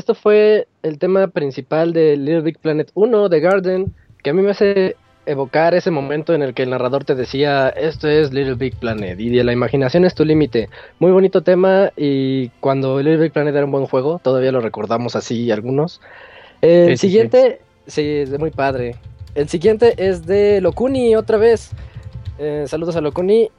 [0.02, 3.94] Esto fue el tema principal de Little Big Planet 1 de Garden,
[4.24, 4.96] que a mí me hace
[5.26, 9.20] evocar ese momento en el que el narrador te decía, esto es Little Big Planet
[9.20, 10.68] y la imaginación es tu límite.
[10.98, 15.14] Muy bonito tema y cuando Little Big Planet era un buen juego, todavía lo recordamos
[15.14, 16.00] así algunos.
[16.62, 18.96] El Sí, sí, siguiente, sí, es muy padre.
[19.36, 21.70] El siguiente es de Locuni otra vez.
[22.40, 23.52] Eh, saludos a Locuni.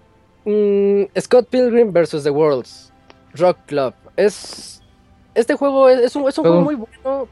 [0.44, 2.22] Mm, Scott Pilgrim vs.
[2.22, 2.92] The Worlds.
[3.34, 3.94] Rock Club.
[4.18, 4.83] Es.
[5.36, 7.28] Este juego es, es un, es un juego muy bueno.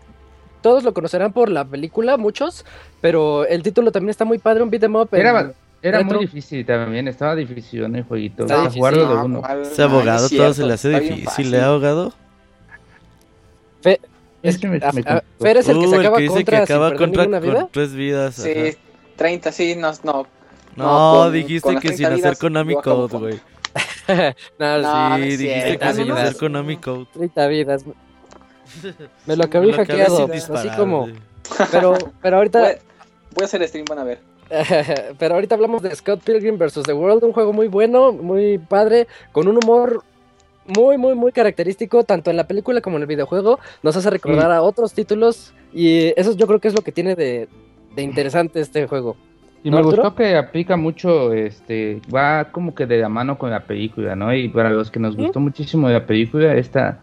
[0.62, 2.66] Todos lo conocerán por la película, muchos.
[3.02, 5.10] Pero el título también está muy padre, un beat 'em up.
[5.14, 6.16] Era, era retro.
[6.18, 8.46] muy difícil también, estaba difícil en el jueguito.
[8.46, 8.72] Difícil.
[8.74, 9.42] jugarlo de No, uno.
[9.64, 11.54] Ese abogado es todo cierto, se le hace difícil.
[11.54, 12.14] ¿eh, abogado?
[13.82, 14.00] Fe-
[14.44, 15.24] Es que me- a- me a-.
[15.40, 17.54] Fer es el que Uh, se acaba dice contra que acaba contra ninguna vida.
[17.62, 18.36] con tres vidas.
[18.36, 18.78] Sí, ajá.
[19.16, 20.26] 30, sí, no, no.
[20.76, 20.86] No,
[21.18, 23.40] No, con- dijiste con que 30 sin hacer Konami Code, con- güey.
[24.60, 26.38] No, No, sí, no dijiste.
[26.40, 27.08] Konami Code.
[27.14, 27.86] 30 vidas.
[29.26, 30.30] Me lo acabé hackeado.
[30.32, 31.08] Así como.
[31.72, 32.60] Pero, pero ahorita.
[32.60, 32.72] Voy,
[33.36, 34.20] voy a hacer stream, van a ver.
[35.18, 36.84] Pero ahorita hablamos de Scott Pilgrim vs.
[36.84, 40.04] The World, un juego muy bueno, muy padre, con un humor
[40.66, 43.60] muy, muy, muy característico, tanto en la película como en el videojuego.
[43.82, 47.16] Nos hace recordar a otros títulos y eso yo creo que es lo que tiene
[47.16, 47.48] de,
[47.96, 49.16] de interesante este juego.
[49.64, 50.04] Y ¿No, me Arturo?
[50.04, 54.34] gustó que aplica mucho, este, va como que de la mano con la película, ¿no?
[54.34, 55.22] Y para los que nos ¿Sí?
[55.22, 57.00] gustó muchísimo la película, esta,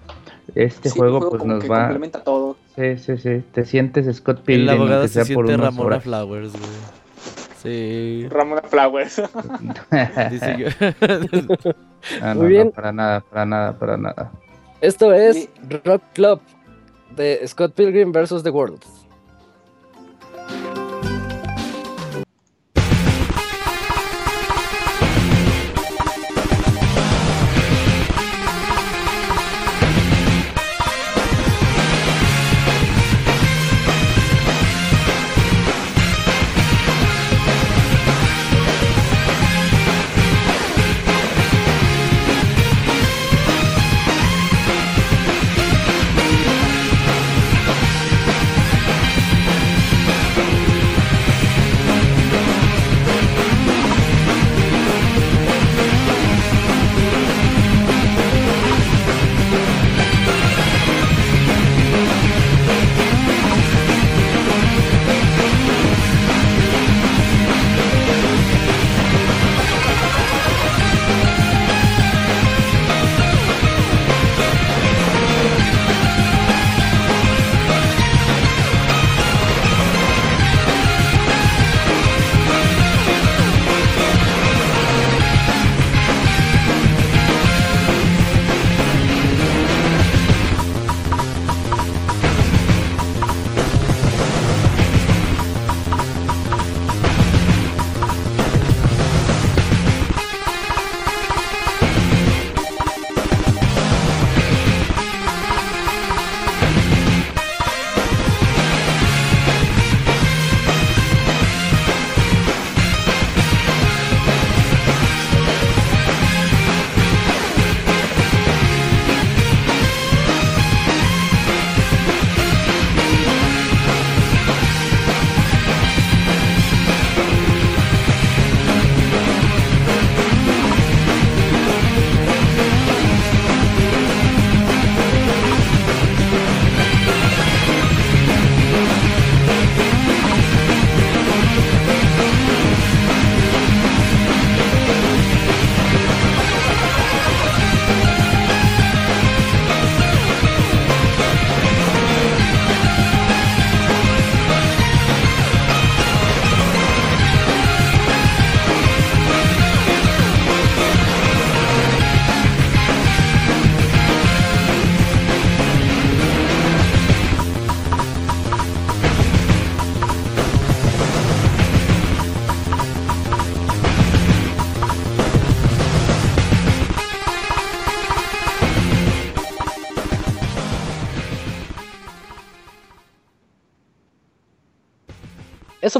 [0.54, 2.56] este Sí, el juego pues como nos que va, complementa todo.
[2.74, 6.02] sí, sí, sí, te sientes Scott El Pilgrim, abogado aunque se siente Ramona horas.
[6.04, 6.72] Flowers, güey.
[7.62, 8.26] Sí.
[8.30, 9.22] Ramona Flowers.
[12.22, 12.66] Ah, no, Muy bien.
[12.68, 14.32] no, para nada, para nada, para nada.
[14.80, 15.48] Esto es.
[15.84, 16.40] Rock Club
[17.16, 18.42] de Scott Pilgrim vs.
[18.44, 18.80] The World.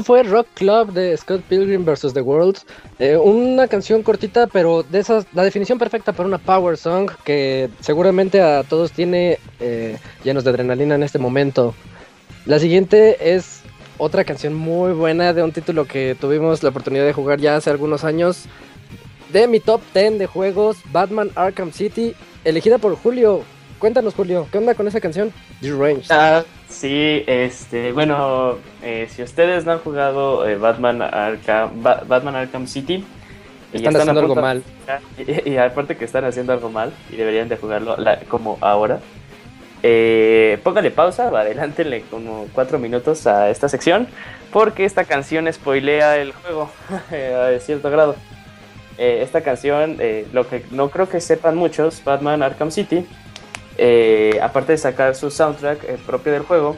[0.03, 2.13] Fue Rock Club de Scott Pilgrim vs.
[2.13, 2.57] The World.
[2.99, 7.69] Eh, una canción cortita, pero de esas, la definición perfecta para una power song que
[7.79, 11.73] seguramente a todos tiene eh, llenos de adrenalina en este momento.
[12.45, 13.61] La siguiente es
[13.97, 17.69] otra canción muy buena de un título que tuvimos la oportunidad de jugar ya hace
[17.69, 18.45] algunos años.
[19.33, 23.43] De mi top 10 de juegos, Batman Arkham City, elegida por Julio.
[23.79, 25.31] Cuéntanos, Julio, ¿qué onda con esa canción?
[25.61, 26.05] Deranged.
[26.11, 32.35] Ah, sí, este, bueno, eh, si ustedes no han jugado eh, Batman, Arkham, Ba- Batman
[32.35, 33.03] Arkham City,
[33.71, 34.63] y Están haciendo algo mal.
[35.17, 38.99] Y, y aparte que están haciendo algo mal y deberían de jugarlo la- como ahora.
[39.83, 44.07] Eh, póngale pausa, adelántenle como cuatro minutos a esta sección
[44.51, 46.69] porque esta canción spoilea el juego
[47.11, 48.15] eh, a cierto grado.
[48.97, 53.05] Eh, esta canción, eh, lo que no creo que sepan muchos, Batman Arkham City,
[53.81, 56.75] eh, aparte de sacar su soundtrack eh, propio del juego,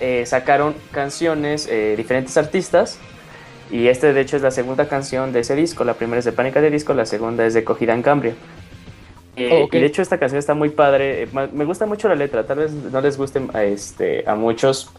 [0.00, 2.98] eh, sacaron canciones, diferentes artistas,
[3.70, 6.32] y este de hecho es la segunda canción de ese disco, la primera es de
[6.32, 8.34] Pánica de Disco, la segunda es de Cogida en Cambria.
[9.50, 9.68] Oh.
[9.72, 12.72] Y de hecho esta canción está muy padre, me gusta mucho la letra, tal vez
[12.72, 14.90] no les guste a, este, a muchos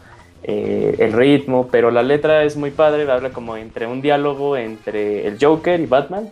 [0.42, 5.38] el ritmo, pero la letra es muy padre, habla como entre un diálogo entre el
[5.40, 6.30] Joker y Batman,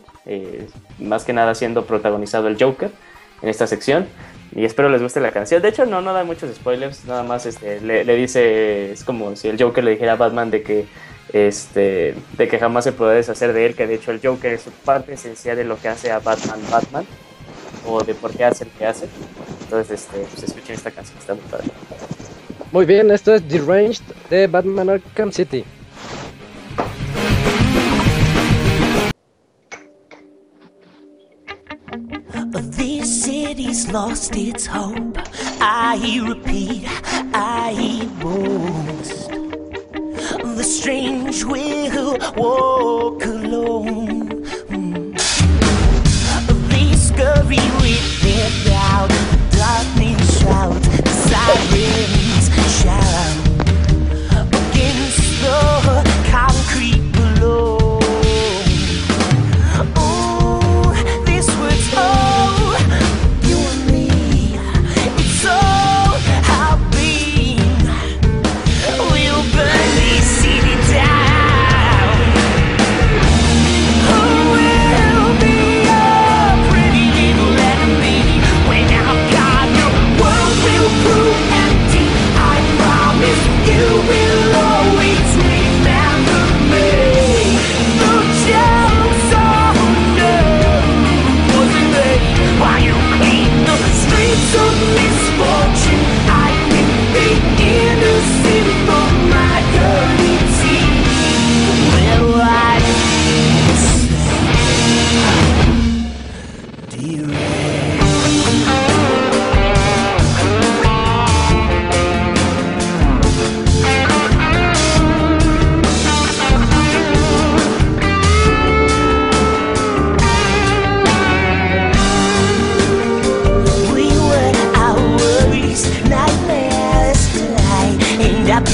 [0.99, 2.91] más que nada siendo protagonizado el Joker
[3.41, 4.07] en esta sección.
[4.55, 5.61] Y espero les guste la canción.
[5.61, 9.48] De hecho, no, no da muchos spoilers, nada más este, le, dice, es como si
[9.48, 10.86] el Joker le dijera a Batman de que,
[11.32, 14.64] este, de que jamás se puede deshacer de él, que de hecho el Joker es
[14.84, 17.05] parte esencial de lo que hace a Batman Batman,
[17.86, 19.09] o de por qué hace lo que hace.
[19.62, 21.66] Entonces, este, pues escuchen esta canción, está muy padre.
[22.70, 25.64] Muy bien, esto es Deranged de Batman Arkham City.
[32.55, 35.18] This city's lost its hope.
[35.61, 36.84] I repeat,
[37.34, 39.28] I boast.
[40.57, 44.28] The strange will walk alone.
[46.68, 49.09] They scurry with their doubt.
[49.11, 53.43] The darkness shrouds, the sirens shout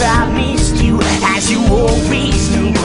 [0.03, 2.79] I promised you, as you always knew,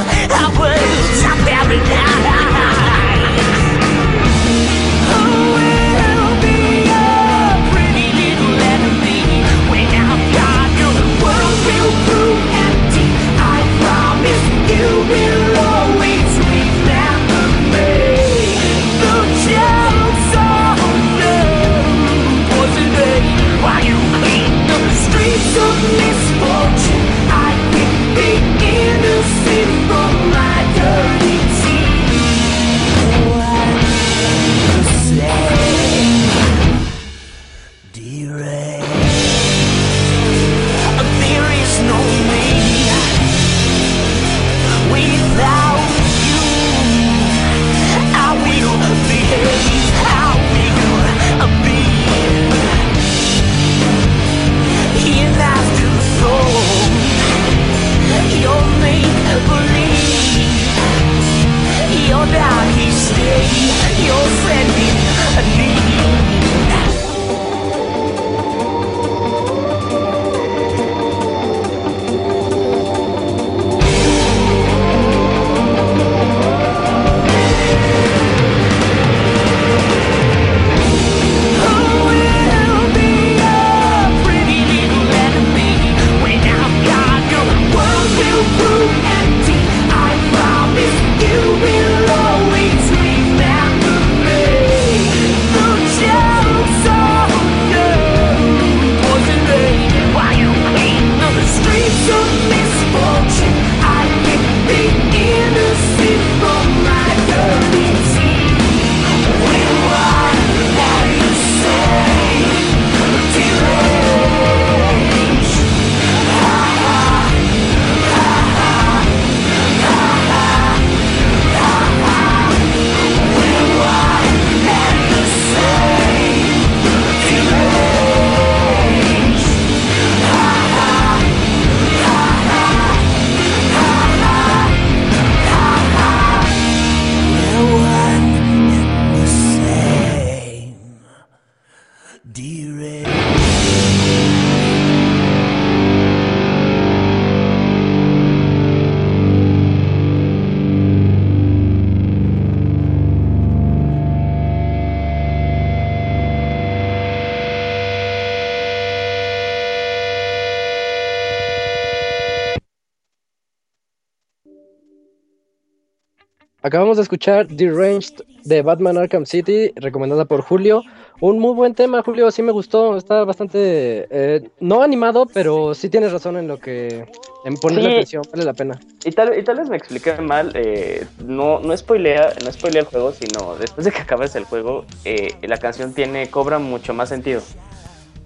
[166.66, 170.82] acabamos de escuchar Deranged de Batman Arkham City, recomendada por Julio.
[171.22, 175.90] Un muy buen tema, Julio, sí me gustó, está bastante, eh, no animado, pero sí
[175.90, 177.06] tienes razón en lo que,
[177.46, 177.96] en ponerle Sí.
[177.98, 178.80] atención, vale la pena.
[179.06, 182.88] Y tal, y tal vez me expliqué mal, eh, no, no, spoilea, no spoilea el
[182.88, 187.10] juego, sino después de que acabes el juego, eh, la canción tiene, cobra mucho más
[187.10, 187.42] sentido.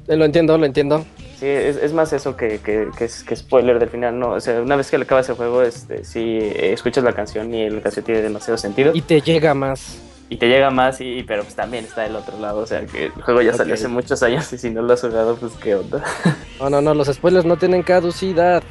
[0.08, 1.06] Lo entiendo, lo entiendo.
[1.40, 4.32] Sí, es, es más eso que, que, que, es- que spoiler del final, ¿no?
[4.32, 7.54] O sea, una vez que le acabas el juego, este, sí eh, escuchas la canción
[7.54, 8.92] y la canción tiene demasiado sentido.
[8.94, 10.00] Y te llega más.
[10.32, 12.60] Y te llega más, y, pero pues también está del otro lado.
[12.60, 15.02] O sea, que el juego ya salió hace muchos años y si no lo has
[15.02, 16.04] jugado, pues qué onda.
[16.60, 18.62] No, no, no, los spoilers no tienen caducidad.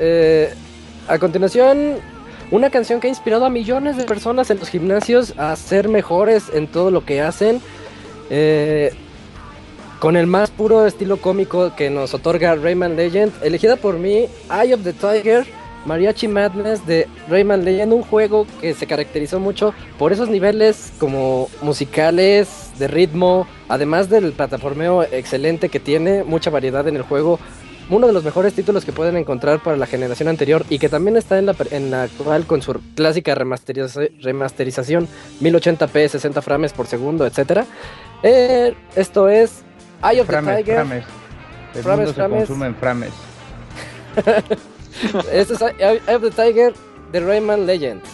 [0.00, 0.52] Eh,
[1.06, 1.98] a continuación,
[2.50, 6.50] una canción que ha inspirado a millones de personas en los gimnasios a ser mejores
[6.52, 7.60] en todo lo que hacen.
[8.30, 8.92] eh,
[10.00, 14.74] con el más puro estilo cómico que nos otorga Rayman Legend, elegida por mí, Eye
[14.74, 15.46] of the Tiger,
[15.86, 21.48] Mariachi Madness de Rayman Legend, un juego que se caracterizó mucho por esos niveles como
[21.62, 27.38] musicales, de ritmo, además del plataformeo excelente que tiene, mucha variedad en el juego,
[27.90, 31.18] uno de los mejores títulos que pueden encontrar para la generación anterior y que también
[31.18, 35.06] está en la, en actual con su clásica remasteriza- remasterización
[35.42, 37.66] 1080p, 60 frames por segundo, etcétera.
[38.22, 39.62] Eh, esto es
[40.04, 40.74] Eye of Frames, the Tiger.
[40.86, 41.04] frames.
[41.74, 42.46] El Frames, mundo se frames.
[42.48, 43.12] consume en frames.
[45.32, 46.72] Este es Eye Eye of the Tiger
[47.12, 48.08] de Rayman Legends.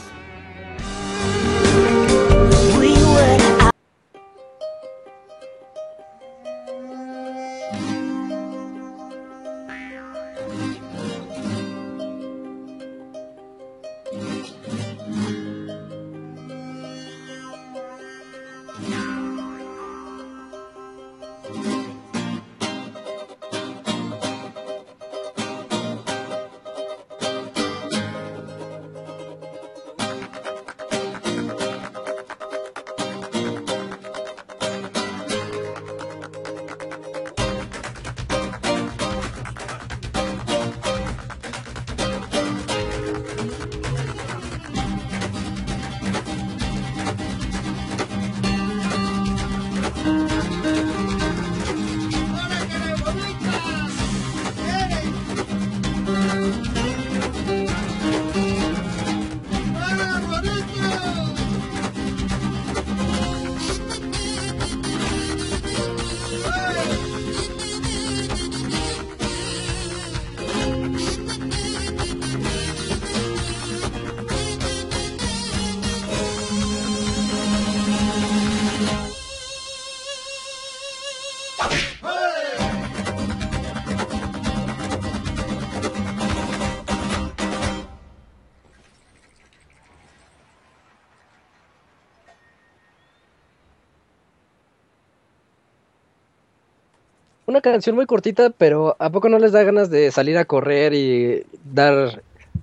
[97.62, 100.94] Una canción muy cortita, pero ¿a poco no les da ganas de salir a correr
[100.94, 102.22] y dar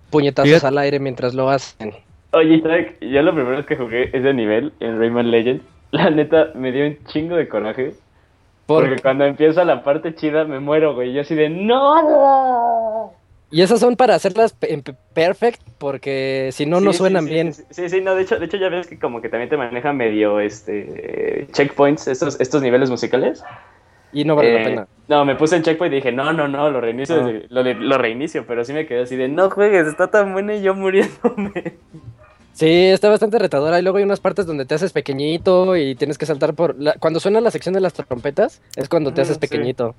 [0.10, 1.94] puñetazos Fíjate- al aire mientras lo hacen?
[2.32, 6.48] Oye, Isaac, yo la primera vez que jugué ese nivel en Rayman Legends, la neta
[6.56, 7.94] me dio un chingo de coraje.
[8.66, 11.14] Por- Porque cuando empieza la parte chida me muero, güey.
[11.14, 13.14] Yo así de ¡No!
[13.52, 14.56] Y esas son para hacerlas
[15.14, 17.54] perfect, porque si no, no Sí, sí, suenan sí, bien.
[17.54, 19.58] Sí, sí, sí, no, de hecho, de hecho ya ves que como que también te
[19.58, 23.44] maneja medio este eh, checkpoints, estos, estos niveles musicales.
[24.14, 24.88] Y no vale la Eh, pena.
[25.08, 27.26] No, me puse en checkpoint y dije, no, no, no, lo reinicio, Ah.
[27.28, 30.54] desde- lo, lo reinicio, pero sí me quedé así de, no juegues, está tan bueno
[30.54, 31.76] y yo muriéndome.
[32.54, 33.80] Sí, está bastante retadora.
[33.80, 36.76] Y luego hay unas partes donde te haces pequeñito y tienes que saltar por...
[36.80, 39.94] la- Cuando suena la sección de las trompetas, es cuando te Ah, haces pequeñito.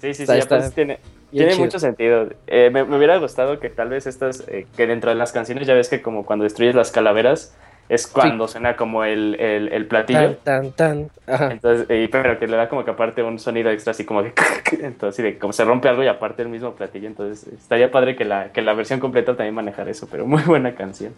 [0.00, 0.98] Sí, sí, Está- sí, está tiene,
[1.30, 2.26] tiene mucho sentido.
[2.48, 5.66] Eh, me, me hubiera gustado que tal vez estas, eh, que dentro de las canciones
[5.68, 7.54] ya ves que como cuando destruyes las calaveras
[7.90, 10.36] es cuando suena como el, el, el platillo.
[10.36, 11.34] Tan, tan, tan.
[11.34, 11.52] Ajá.
[11.52, 14.32] Entonces, eh, pero que le da como que aparte un sonido extra así como de
[14.80, 18.24] entonces de como se rompe algo y aparte el mismo platillo, entonces estaría padre que
[18.24, 21.12] la, que la versión completa también manejara eso, pero muy buena canción.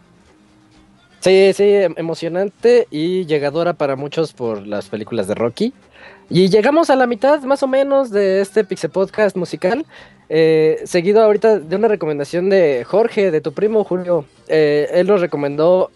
[1.21, 5.73] Sí, sí, em- emocionante y llegadora para muchos por las películas de Rocky.
[6.29, 9.85] Y llegamos a la mitad más o menos de este Pixel Podcast musical.
[10.35, 14.25] eh, seguido ahorita de una recomendación de Jorge, de tu primo Julio.
[14.49, 15.91] Eh, él nos recomendó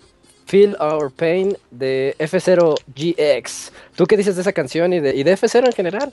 [0.47, 3.73] Feel Our Pain de F0GX.
[3.97, 6.13] ¿Tú qué dices de esa canción y de, y de F0 en general?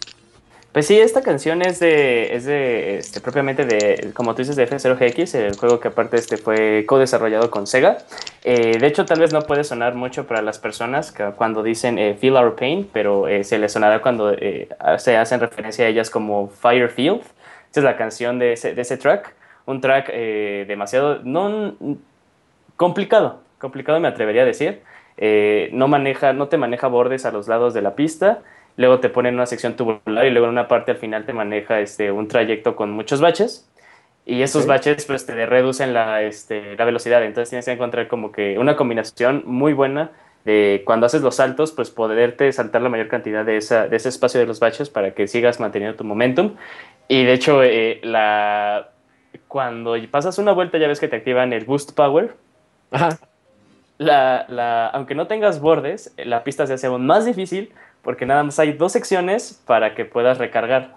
[0.74, 4.68] Pues sí, esta canción es de, es de este, propiamente de, como tú dices, de
[4.68, 8.00] F0GX, el juego que aparte este fue co-desarrollado con Sega.
[8.44, 12.00] Eh, de hecho, tal vez no puede sonar mucho para las personas que cuando dicen
[12.00, 14.36] eh, Feel Our Pain, pero eh, se les sonará cuando
[14.98, 17.22] se hacen referencia a ellas como Firefield.
[17.68, 19.36] Esta es la canción de ese, de ese track,
[19.68, 21.76] un track demasiado, no
[22.78, 24.82] complicado, complicado me atrevería a decir.
[25.18, 28.42] Eh, no maneja, no te maneja bordes a los lados de la pista.
[28.76, 31.34] Luego te pone en una sección tubular y luego en una parte al final te
[31.34, 33.70] maneja este, un trayecto con muchos baches.
[34.26, 37.24] Y esos baches pues te reducen la, este, la velocidad.
[37.24, 40.12] Entonces tienes que encontrar como que una combinación muy buena
[40.46, 44.10] de cuando haces los saltos, pues poderte saltar la mayor cantidad de, esa, de ese
[44.10, 46.56] espacio de los baches para que sigas manteniendo tu momentum.
[47.08, 48.90] Y de hecho, eh, la,
[49.48, 52.36] cuando pasas una vuelta ya ves que te activan el Boost Power.
[52.92, 53.20] Ajá.
[53.98, 57.72] La, la- aunque no tengas bordes, eh, la pista se hace aún más difícil
[58.02, 60.96] porque nada más hay dos secciones para que puedas recargar.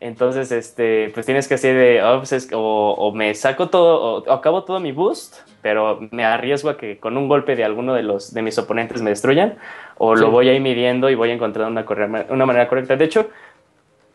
[0.00, 2.60] Entonces, este, pues tienes que hacer de, oh, pues es- o,
[2.96, 7.16] o me saco todo, o, acabo todo mi boost, pero me arriesgo a que con
[7.16, 9.56] un golpe de alguno de los de mis oponentes me destruyan,
[9.96, 10.22] o Sí.
[10.22, 12.94] lo voy a ir midiendo y voy a encontrar una, corre- una manera correcta.
[12.96, 13.28] De hecho,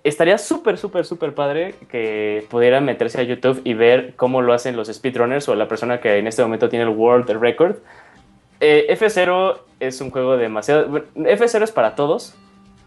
[0.04, 4.76] estaría súper, súper, súper padre que pudieran meterse a YouTube y ver cómo lo hacen
[4.76, 7.78] los speedrunners o la persona que en este momento tiene el World Record.
[8.60, 10.88] Eh, F0 es un juego demasiado...
[10.88, 12.36] bueno, F0 es para todos,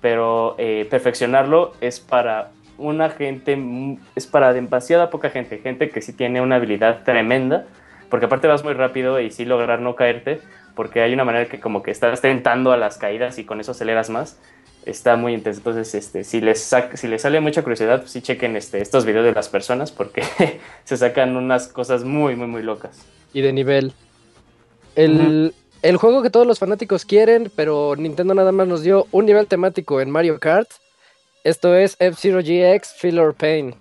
[0.01, 6.13] pero eh, perfeccionarlo es para una gente, es para demasiada poca gente, gente que sí
[6.13, 7.67] tiene una habilidad tremenda,
[8.11, 10.41] porque aparte vas muy rápido y sí lograr no caerte,
[10.75, 13.73] porque hay una manera que como que estás tentando a las caídas y con eso
[13.73, 14.39] aceleras más.
[14.87, 15.59] Está muy intenso.
[15.59, 19.25] Entonces, este, si, les si les sale mucha curiosidad, pues sí chequen este, estos videos
[19.25, 20.23] de las personas porque
[20.85, 23.01] se sacan unas cosas muy, muy, muy locas.
[23.33, 23.93] Y de nivel.
[24.95, 25.53] El,
[25.83, 29.49] el juego que todos los fanáticos quieren, pero Nintendo nada más nos dio un nivel
[29.49, 30.71] temático en Mario Kart.
[31.43, 33.75] Esto es F-Zero GX Feel or Pain.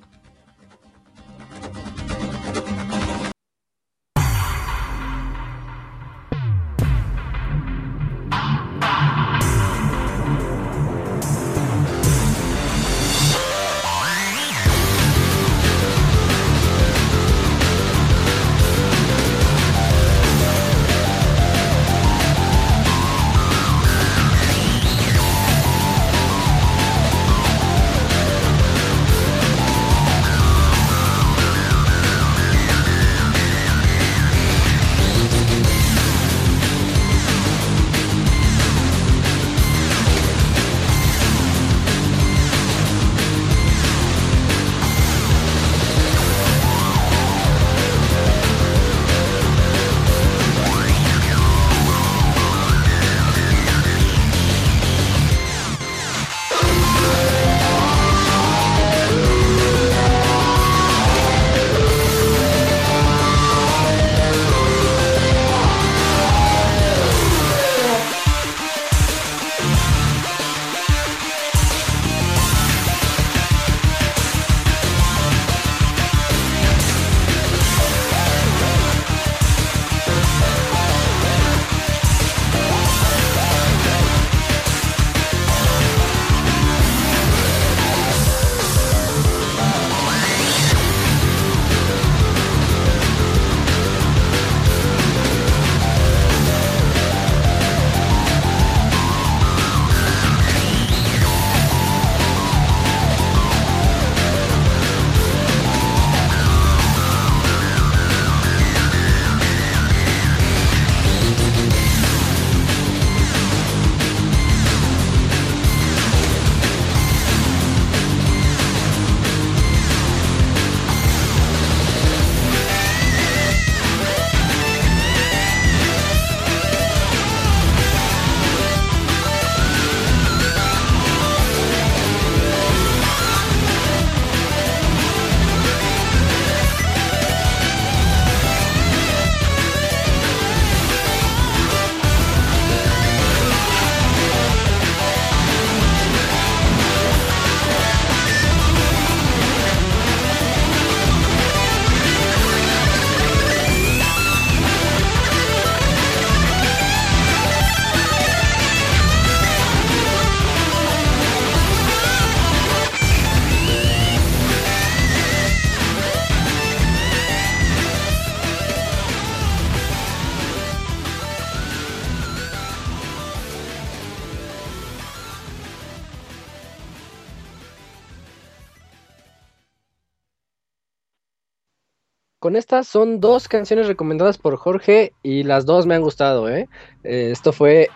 [182.83, 186.67] Son dos canciones recomendadas por Jorge y las dos me han gustado, ¿eh?
[187.03, 187.89] Eh, esto fue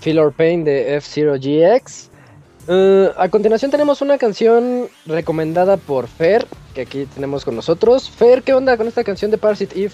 [0.00, 2.10] Feel or Pain de F-Zero GX.
[2.68, 8.10] Eh, a continuación tenemos una canción recomendada por Fer, que aquí tenemos con nosotros.
[8.10, 9.92] Fer, ¿qué onda con esta canción de Parsit Eve?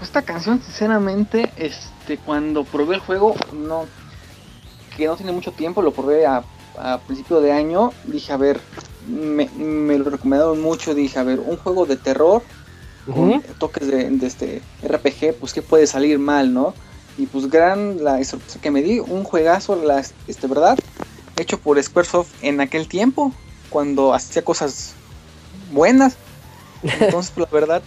[0.00, 3.86] Esta canción, sinceramente, este, cuando probé el juego, no,
[4.96, 6.42] que no tiene mucho tiempo, lo probé a,
[6.78, 8.60] a principio de año, dije, a ver,
[9.06, 12.42] me, me lo recomendaron mucho, dije, a ver, un juego de terror
[13.06, 16.74] con toques de, de este RPG, pues que puede salir mal, ¿no?
[17.18, 20.78] Y pues gran la sorpresa que me di, un juegazo, la, este, ¿verdad?
[21.36, 23.32] Hecho por Squaresoft en aquel tiempo,
[23.68, 24.94] cuando hacía cosas
[25.72, 26.16] buenas.
[26.82, 27.82] Entonces, pues, la verdad,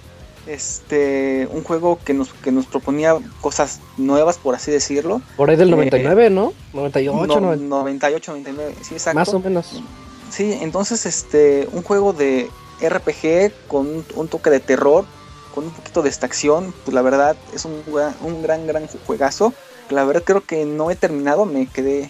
[0.48, 5.22] este, un juego que nos, que nos proponía cosas nuevas, por así decirlo.
[5.38, 6.54] Por ahí del Eh, 99, ¿no?
[6.74, 9.20] 98, No, 90, 98, 99, sí, exacto.
[9.20, 9.82] más o menos.
[10.30, 12.50] Sí, entonces este un juego de
[12.90, 15.06] RPG con un, un toque de terror,
[15.54, 18.88] con un poquito de esta acción, pues la verdad es un, gran- un gran gran
[19.06, 19.54] juegazo.
[19.90, 22.10] La verdad creo que no he terminado, me quedé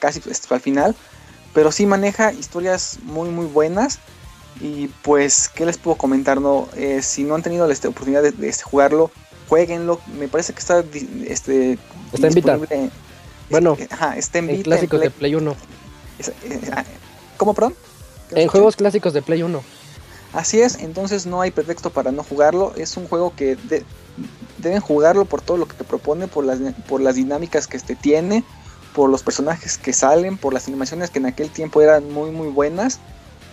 [0.00, 0.94] casi hasta al final,
[1.54, 3.98] pero sí maneja historias muy muy buenas
[4.60, 8.22] y pues qué les puedo comentar, no, Eh, si no han tenido la este, oportunidad
[8.22, 9.10] de, de, jugarlo,
[9.48, 10.00] jueguenlo.
[10.18, 10.84] Me parece que está
[11.26, 11.78] este
[12.12, 12.58] Está en Vita.
[13.50, 15.56] Bueno, ajá, está en En Vita, clásicos de Play- Play 1.
[16.18, 16.84] es- eh, ah,
[17.36, 17.74] ¿Cómo, perdón?
[18.30, 19.62] ¿Qué En juegos clásicos de Play 1.
[20.34, 22.74] Así es, entonces no hay pretexto para no jugarlo.
[22.74, 23.86] Es un juego que de-
[24.58, 26.58] deben jugarlo por todo lo que te propone, por las,
[26.88, 28.44] por las dinámicas que este tiene,
[28.92, 32.48] por los personajes que salen, por las animaciones que en aquel tiempo eran muy muy
[32.48, 32.98] buenas.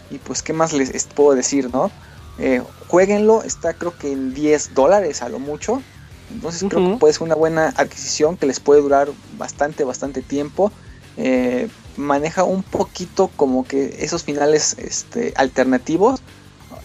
[0.10, 1.92] Y pues qué más les es- puedo decir, ¿no?
[2.38, 5.86] Eh, jueguenlo, está creo que en 10 dólares a lo mucho.
[6.30, 10.72] Entonces creo que puede ser una buena adquisición que les puede durar bastante, bastante tiempo.
[11.16, 16.24] Eh, maneja un poquito como que esos finales este, alternativos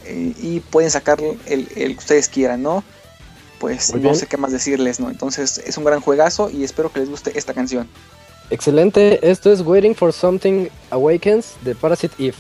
[0.07, 2.85] eh, y pueden sacar el, el que ustedes quieran, ¿no?
[3.59, 4.17] Pues Muy no bien.
[4.17, 5.09] sé qué más decirles, ¿no?
[5.11, 7.89] Entonces es un gran juegazo y espero que les guste esta canción.
[8.51, 9.29] Excelente.
[9.29, 12.37] Esto es Waiting for Something Awakens de Parasite Eve.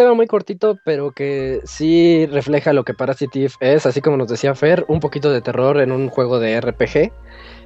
[0.00, 4.54] Tema muy cortito, pero que sí refleja lo que Parasite es, así como nos decía
[4.54, 7.12] Fer, un poquito de terror en un juego de RPG.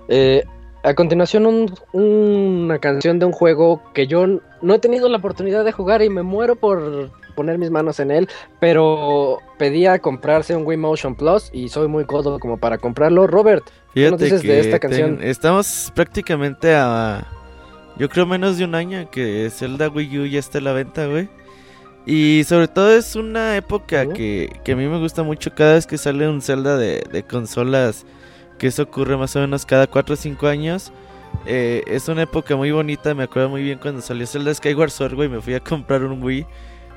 [0.08, 0.42] Eh,
[0.82, 4.26] a continuación, un- una canción de un juego que yo
[4.60, 8.10] no he tenido la oportunidad de jugar y me muero por poner mis manos en
[8.10, 8.28] él,
[8.60, 13.26] pero pedía comprarse un Wii Motion Plus y soy muy codo como para comprarlo.
[13.26, 15.18] Robert, ¿qué nos dices de esta ten- canción?
[15.22, 17.26] estamos prácticamente a.
[17.96, 21.06] Yo creo menos de un año que Zelda Wii U ya está a la venta,
[21.06, 21.28] güey.
[22.06, 25.86] Y sobre todo es una época que, que a mí me gusta mucho cada vez
[25.86, 28.04] que sale un Zelda de, de consolas,
[28.58, 30.92] que eso ocurre más o menos cada 4 o 5 años.
[31.46, 35.14] Eh, es una época muy bonita, me acuerdo muy bien cuando salió Zelda Skyward Sword,
[35.14, 36.46] güey, me fui a comprar un Wii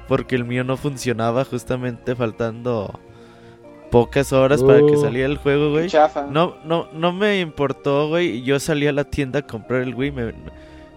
[0.08, 3.00] porque el mío no funcionaba justamente faltando
[3.92, 5.02] pocas horas para que Uh.
[5.02, 5.88] saliera el juego, güey.
[5.90, 6.24] Chafa.
[6.30, 8.44] No, no, no me importó, güey.
[8.44, 10.12] Yo salí a la tienda a comprar el Wii.
[10.12, 10.34] me-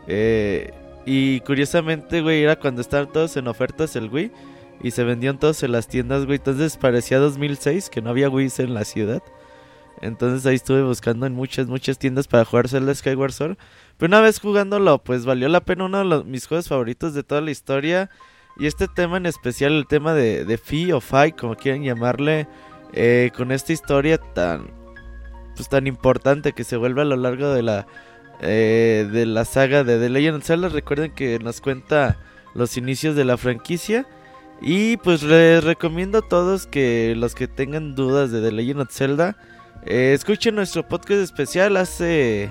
[0.09, 0.73] eh,
[1.07, 4.31] y curiosamente, güey, era cuando estaban todos en ofertas el Wii.
[4.83, 6.37] Y se vendían todos en las tiendas, güey.
[6.39, 9.23] Entonces parecía 2006 que no había Wii en la ciudad.
[10.01, 13.59] Entonces ahí estuve buscando en muchas, muchas tiendas para jugar Zelda Skyward Sword.
[13.99, 15.85] Pero una vez jugándolo, pues valió la pena.
[15.85, 18.11] Uno de los, mis juegos favoritos de toda la historia.
[18.59, 22.49] Y este tema en especial, el tema de, de Fi o Fi, como quieran llamarle.
[22.93, 24.73] eh, con esta historia tan
[25.55, 27.87] pues tan importante que se vuelve a lo largo de la
[28.41, 30.69] eh, de la saga de The Legend of Zelda.
[30.69, 32.19] Recuerden que nos cuenta
[32.55, 34.07] los inicios de la franquicia.
[34.63, 38.93] Y pues les recomiendo a todos que los que tengan dudas de The Legend of
[38.93, 39.37] Zelda,
[39.87, 41.77] eh, escuchen nuestro podcast especial.
[41.77, 42.51] Hace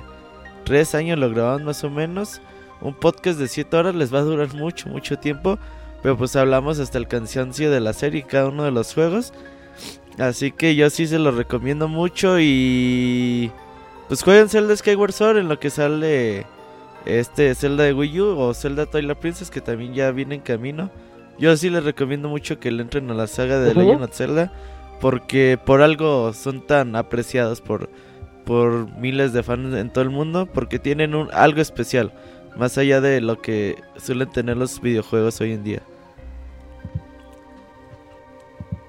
[0.66, 2.42] tres años lo grabamos más o menos.
[2.82, 5.60] Un podcast de 7 horas les va a durar mucho, mucho tiempo.
[6.02, 9.34] Pero pues hablamos hasta el cansancio de la serie y cada uno de los juegos.
[10.18, 13.52] Así que yo sí se lo recomiendo mucho y
[14.10, 16.46] pues jueguen Zelda Skyward Sword en lo que sale
[17.06, 20.90] este Zelda de Wii U o Zelda Twilight Princess que también ya viene en camino.
[21.38, 23.80] Yo sí les recomiendo mucho que le entren a la saga de Ujú.
[23.80, 24.52] Legend of Zelda
[25.00, 27.90] porque por algo son tan apreciados por
[28.46, 32.12] por miles de fans en todo el mundo porque tienen un algo especial
[32.58, 35.84] más allá de lo que suelen tener los videojuegos hoy en día.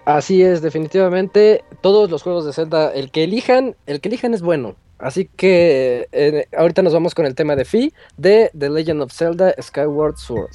[0.07, 4.43] Así es, definitivamente todos los juegos de Zelda, el que elijan, el que elijan es
[4.43, 4.75] bueno.
[5.01, 9.13] Así que eh, ahorita nos vamos con el tema de Fi de The Legend of
[9.13, 10.51] Zelda Skyward Sword.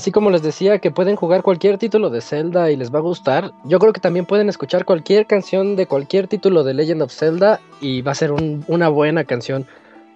[0.00, 3.02] Así como les decía que pueden jugar cualquier título de Zelda y les va a
[3.02, 7.12] gustar, yo creo que también pueden escuchar cualquier canción de cualquier título de Legend of
[7.12, 9.66] Zelda y va a ser un- una buena canción.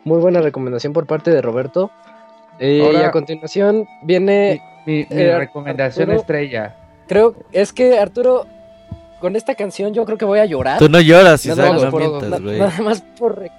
[0.05, 1.91] Muy buena recomendación por parte de Roberto.
[2.59, 6.77] Eh, y Ahora- a continuación viene, Mi, mi Eh, recomendación Arturo- estrella.
[7.07, 8.47] creo, es que Arturo,
[9.21, 10.79] con esta canción yo creo que voy a llorar.
[10.79, 12.59] Tú no lloras, Nada Isaac, más no por- mientas, na- güey.
[12.59, 13.51] nada más por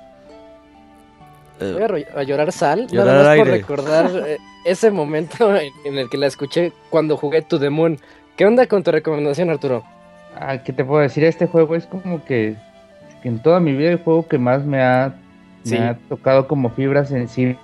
[1.60, 5.56] voy a, Eh, ro- a llorar sal, Llorar nada más por recordar eh, ese momento
[5.56, 7.98] en, en el que la escuché cuando jugué To The Moon.
[8.36, 9.84] ¿Qué onda con tu recomendación, Arturo?
[10.38, 11.24] Ah, ¿Qué te puedo decir?
[11.24, 12.56] Este juego es como que,
[13.22, 15.14] que en toda mi vida el juego que más me ha,
[15.64, 17.58] me ha tocado como fibra sensible.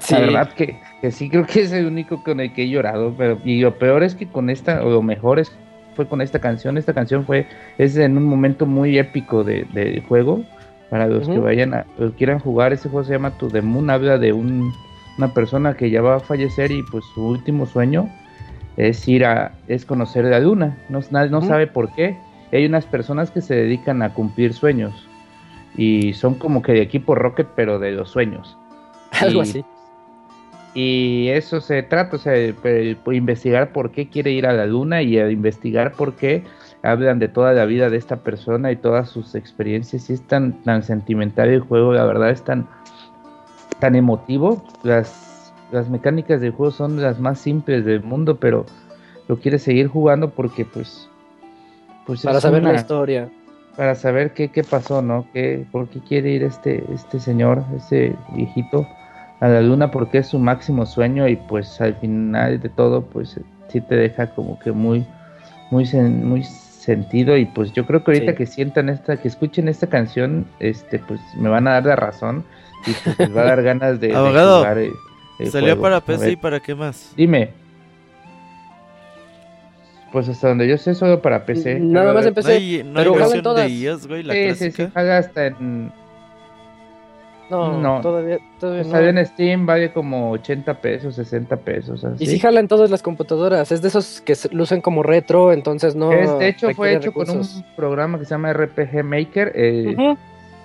[0.00, 0.14] Sí.
[0.14, 3.14] La verdad que, que sí creo que es el único con el que he llorado,
[3.16, 5.52] pero y lo peor es que con esta, o lo mejor es
[5.94, 7.46] fue con esta canción, esta canción fue,
[7.78, 10.42] es en un momento muy épico de, del juego,
[10.90, 11.86] Para los que vayan a,
[12.16, 14.72] quieran jugar, ese juego se llama To The Moon, habla de un,
[15.18, 18.08] una persona que ya va a fallecer y pues su último sueño
[18.76, 21.00] es ir a, es conocer la luna, no,
[21.30, 22.16] no sabe por qué.
[22.52, 25.08] Y hay unas personas que se dedican a cumplir sueños
[25.76, 28.56] y son como que de equipo Rocket, pero de los sueños.
[29.20, 29.64] Algo Y- así.
[30.76, 34.66] Y eso se trata, o sea, pe- pe- investigar por qué quiere ir a la
[34.66, 36.42] luna y a investigar por qué
[36.84, 40.08] hablan de toda la vida de esta persona y todas sus experiencias.
[40.10, 42.68] Y es tan, tan sentimental el juego, la verdad es tan,
[43.80, 44.62] tan emotivo.
[44.82, 48.66] Las, las mecánicas del juego son las más simples del mundo, pero
[49.28, 51.08] lo quiere seguir jugando porque pues...
[52.06, 53.28] pues Para saber la una- historia.
[53.76, 55.26] para saber qué, qué pasó, ¿no?
[55.32, 58.86] ¿Qué, ¿Por qué quiere ir este, este señor, este viejito
[59.40, 59.90] a la luna?
[59.90, 64.26] Porque es su máximo sueño y pues al final de todo pues sí te deja
[64.34, 65.06] como que muy,
[65.70, 66.44] muy, muy
[66.84, 68.36] sentido y pues yo creo que ahorita Sí.
[68.38, 72.44] que sientan esta, que escuchen esta canción, este pues me van a dar la razón
[72.86, 74.92] y pues les va a dar ganas de, jugar el-
[75.38, 75.82] el Salió juego.
[75.82, 77.12] para PC y para qué más.
[77.16, 77.50] Dime.
[80.12, 81.80] Pues hasta donde yo sé solo para PC.
[81.80, 82.52] Nada más en No PC.
[82.52, 83.66] hay, no hay pero versión todas.
[83.66, 85.90] de iOS, güey, la Sí, sí, sí, paga hasta en
[87.50, 88.00] No, No.
[88.00, 88.90] todavía, todavía no.
[88.90, 92.04] sale en Steam, vale como 80 pesos, 60 pesos.
[92.04, 92.24] Así.
[92.24, 93.70] Y sí jalan todas las computadoras.
[93.70, 96.10] Es de esos que lucen como retro, entonces no.
[96.12, 97.42] Es- de hecho, fue hecho con un
[97.76, 99.52] programa que se llama RPG Maker.
[99.54, 99.94] eh,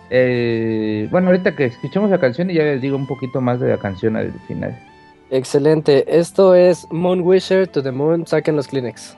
[0.09, 3.69] eh, bueno, ahorita que escuchemos la canción y ya les digo un poquito más de
[3.69, 4.77] la canción al final.
[5.29, 6.05] Excelente.
[6.17, 8.25] Esto es Moon Wisher to the Moon.
[8.25, 9.15] Saquen los Kleenex.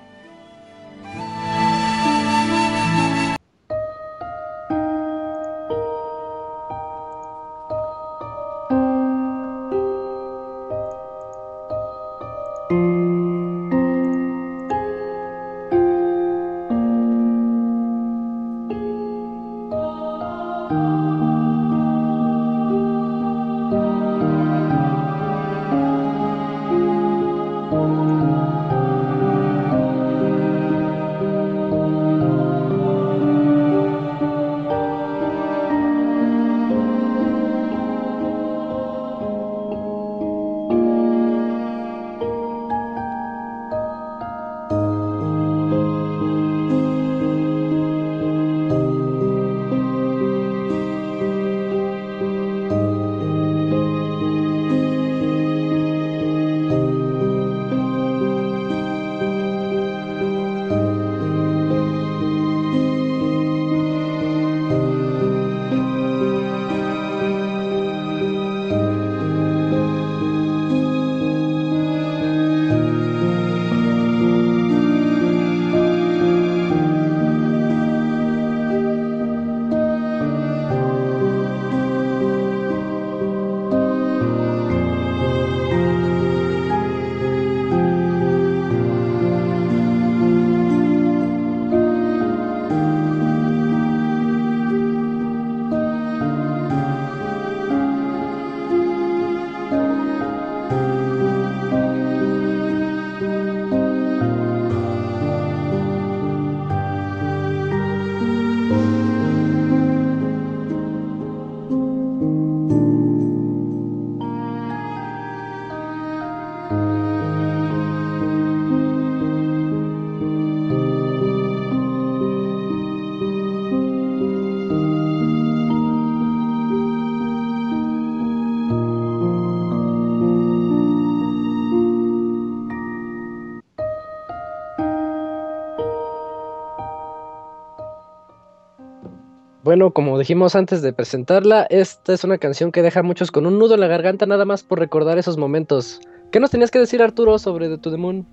[139.90, 143.58] Como dijimos antes de presentarla, esta es una canción que deja a muchos con un
[143.58, 146.00] nudo en la garganta nada más por recordar esos momentos.
[146.32, 148.26] ¿Qué nos tenías que decir, Arturo, sobre The To The Moon?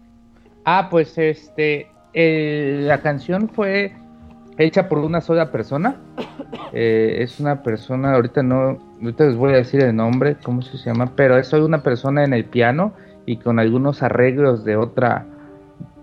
[0.67, 3.95] Ah, pues este, el- la canción fue
[4.59, 5.97] hecha por una sola persona.
[6.73, 10.77] Eh, es una persona, ahorita no, ahorita les voy a decir el nombre, cómo se
[10.77, 12.93] llama, pero es solo una persona en el piano
[13.25, 15.27] y con algunos arreglos de otra,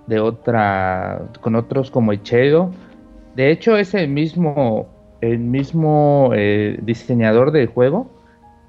[0.08, 2.72] de otra, con otros como el.
[3.36, 4.88] De hecho, es el mismo,
[5.32, 8.10] el mismo eh, diseñador del juego,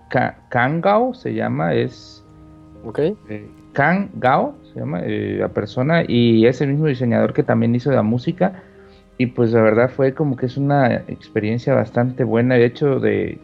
[0.08, 2.24] Ka- Kangao se llama, es
[2.84, 2.98] Ok.
[3.28, 7.74] eh, Kang Gao, se llama eh, la persona, y es el mismo diseñador que también
[7.74, 8.62] hizo la música.
[9.18, 12.54] Y pues la verdad fue como que es una experiencia bastante buena.
[12.56, 13.38] De hecho, de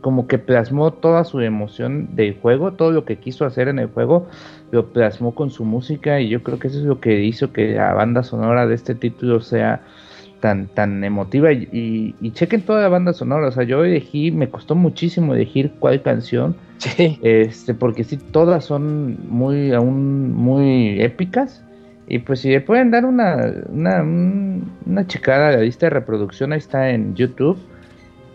[0.00, 3.86] como que plasmó toda su emoción del juego, todo lo que quiso hacer en el
[3.88, 4.26] juego,
[4.72, 6.20] lo plasmó con su música.
[6.20, 8.94] Y yo creo que eso es lo que hizo que la banda sonora de este
[8.94, 9.80] título sea
[10.40, 14.30] tan, tan emotiva y, y, y chequen toda la banda sonora, o sea, yo elegí,
[14.30, 17.18] me costó muchísimo elegir cuál canción, Sí.
[17.22, 21.62] este, porque sí, todas son muy, aún muy épicas.
[22.06, 23.36] Y pues si le pueden dar una,
[23.68, 27.58] una, un- una checada a la lista de reproducción, ahí está en YouTube,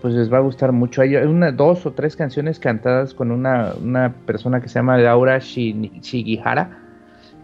[0.01, 1.01] pues les va a gustar mucho.
[1.01, 5.39] Hay una, dos o tres canciones cantadas con una, una persona que se llama Laura
[5.39, 6.77] Shin- Shigihara.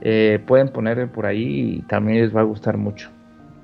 [0.01, 3.09] Eh, pueden ponerle por ahí y también les va a gustar mucho.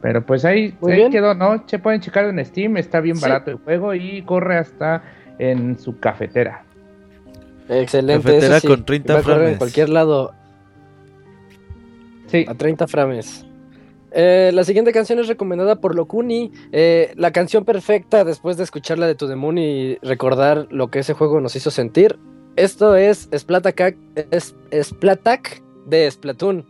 [0.01, 1.11] Pero pues ahí, Muy ahí bien.
[1.11, 1.63] quedó, ¿no?
[1.67, 3.21] Se pueden checarlo en Steam, está bien Sí.
[3.23, 5.03] barato el juego y corre hasta
[5.39, 6.63] en su cafetera.
[7.69, 8.23] Excelente.
[8.23, 9.51] Cafetera sí, con 30 va a correr frames.
[9.53, 10.33] En cualquier lado
[12.27, 13.45] Sí, a 30 frames.
[14.11, 16.51] Eh, la siguiente canción es recomendada por Locuni.
[16.71, 20.99] eh, la canción perfecta después de escucharla de To The Moon y recordar lo que
[20.99, 22.17] ese juego nos hizo sentir.
[22.55, 23.95] Esto es Splatak,
[24.31, 26.65] es, Splatak de Splatoon.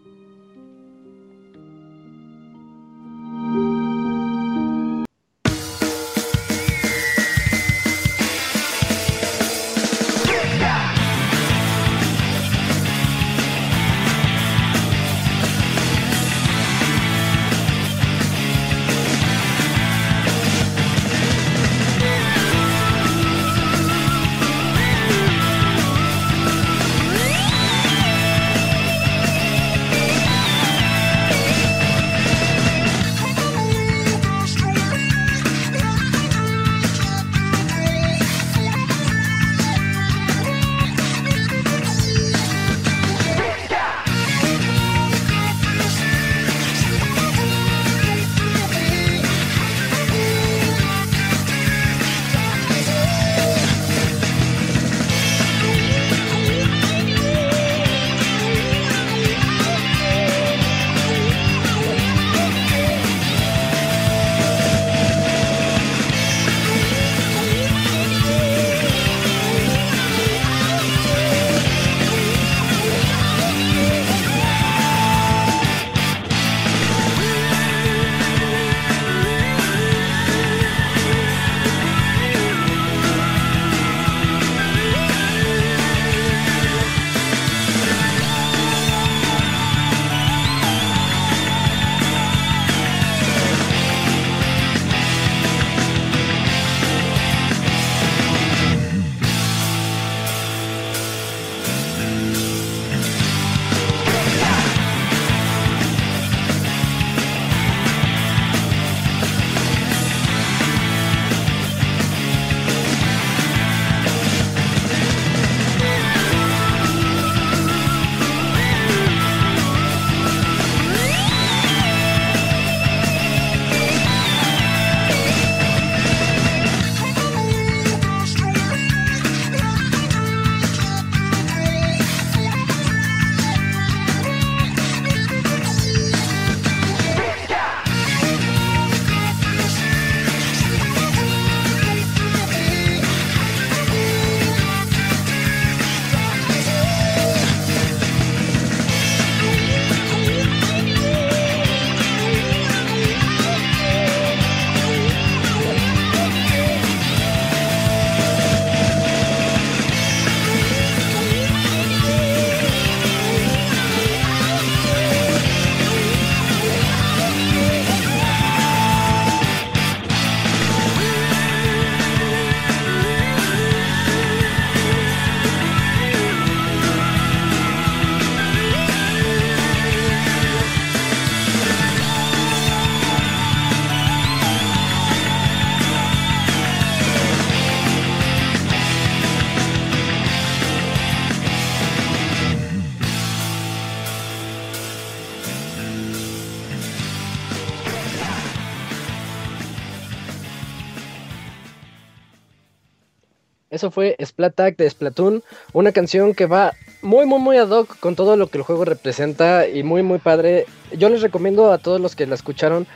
[203.92, 205.44] Fue Splatak de Splatoon,
[205.74, 208.86] una canción que va muy, muy, muy ad hoc con todo lo que el juego
[208.86, 210.66] representa y muy, muy padre.
[210.98, 212.88] Yo les recomiendo a todos los que la escucharon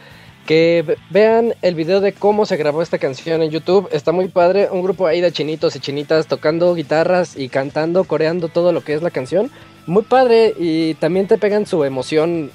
[0.46, 3.88] que ve- vean el video de cómo se grabó esta canción en YouTube.
[3.92, 8.48] Está muy padre, un grupo ahí de chinitos y chinitas tocando guitarras y cantando, coreando
[8.48, 9.52] todo lo que es la canción.
[9.86, 12.52] Muy padre y también te pegan su emoción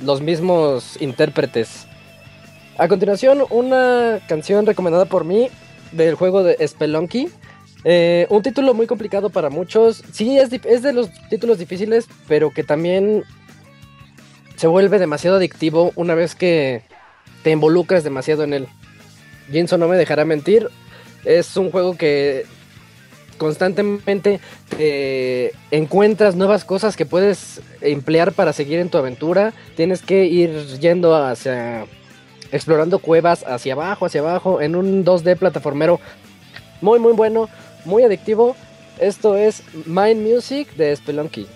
[0.00, 1.86] los mismos intérpretes.
[2.76, 5.48] A continuación, una canción recomendada por mí
[5.92, 7.28] del juego de Spelunky.
[7.84, 10.02] Eh, un título muy complicado para muchos.
[10.12, 13.24] Sí, es, de los títulos difíciles, pero que también
[14.56, 16.82] se vuelve demasiado adictivo una vez que
[17.42, 18.68] te involucras demasiado en él.
[19.50, 20.68] Jinso no me dejará mentir,
[21.24, 22.46] es un juego que
[23.38, 24.38] constantemente
[24.68, 29.52] te encuentras nuevas cosas que puedes emplear para seguir en tu aventura.
[29.74, 31.86] Tienes que ir yendo hacia
[32.52, 35.98] explorando cuevas hacia abajo, hacia abajo en un 2D plataformero
[36.82, 37.48] muy muy bueno,
[37.84, 38.56] muy adictivo.
[38.98, 41.46] Esto es Mind Music de Spelunky.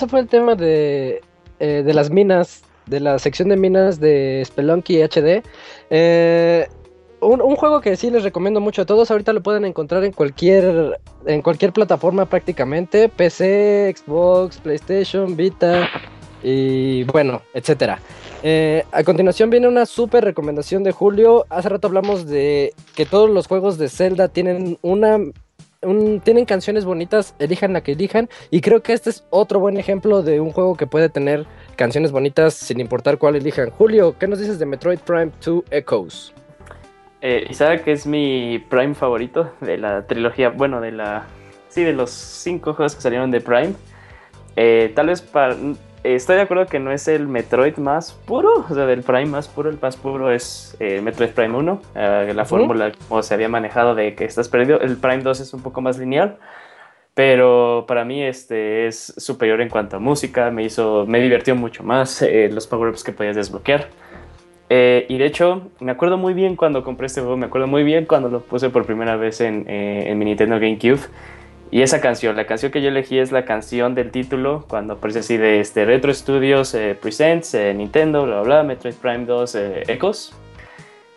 [0.00, 1.20] Eso fue el tema de,
[1.58, 5.42] eh, de las minas, de la sección de minas de Spelunky HD.
[5.90, 6.66] Eh,
[7.20, 9.10] un, un juego que sí les recomiendo mucho a todos.
[9.10, 13.10] Ahorita lo pueden encontrar en cualquier, en cualquier plataforma prácticamente.
[13.10, 15.86] PC, Xbox, PlayStation, Vita
[16.42, 17.98] y bueno, etcétera.
[18.42, 21.44] Eh, a continuación viene una súper recomendación de Julio.
[21.50, 25.18] Hace rato hablamos de que todos los juegos de Zelda tienen una
[25.80, 28.28] tienen canciones bonitas, elijan la que elijan.
[28.50, 31.46] Y creo que este es otro buen ejemplo de un juego que puede tener
[31.76, 33.70] canciones bonitas sin importar cuál elijan.
[33.70, 36.34] Julio, ¿qué nos dices de Metroid Prime 2 Echoes?
[37.22, 37.50] Eh,
[37.84, 41.26] que es mi Prime favorito de la trilogía, bueno, de la...
[41.68, 43.72] Sí, de los cinco juegos que salieron de Prime.
[44.56, 45.56] Eh, tal vez para...
[46.04, 49.48] estoy de acuerdo que no es el Metroid más puro, o sea, del Prime más
[49.48, 52.48] puro, el más puro es eh, Metroid Prime 1, eh, la Ujú.
[52.48, 55.80] fórmula como se había manejado de que estás perdido, el Prime 2 es un poco
[55.80, 56.38] más lineal,
[57.14, 61.82] pero para mí este es superior en cuanto a música, me hizo, me divirtió mucho
[61.82, 63.88] más, eh, los power-ups que podías desbloquear.
[64.72, 67.82] Eh, y de hecho, me acuerdo muy bien cuando compré este juego, me acuerdo muy
[67.82, 71.00] bien cuando lo puse por primera vez en, eh, en mi Nintendo GameCube.
[71.72, 75.20] Y esa canción, la canción que yo elegí es la canción del título, cuando aparece
[75.20, 79.82] así de este Retro Studios eh, Presents, eh, Nintendo, bla, bla, Metroid Prime 2, eh,
[79.86, 80.32] Echoes.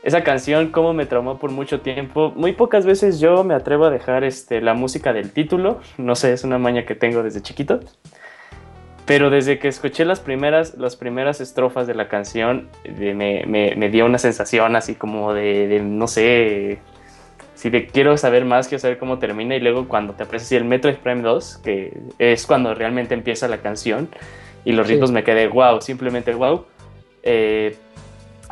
[0.03, 2.33] Esa canción, como me traumó por mucho tiempo.
[2.35, 5.79] Muy pocas veces yo me atrevo a dejar este, la música del título.
[5.97, 7.79] No sé, es una maña que tengo desde chiquito.
[9.05, 13.89] Pero desde que escuché las primeras, las primeras estrofas de la canción, me, me- me
[13.89, 16.79] dio una sensación así como de, no sé,
[17.63, 19.55] si de quiero saber más, quiero saber cómo termina.
[19.55, 23.59] Y luego cuando te aparece el Metroid Prime 2, que es cuando realmente empieza la
[23.59, 24.09] canción,
[24.65, 24.93] y los Sí.
[24.93, 26.65] ritmos me quedé wow, simplemente wow.
[27.23, 27.77] Eh,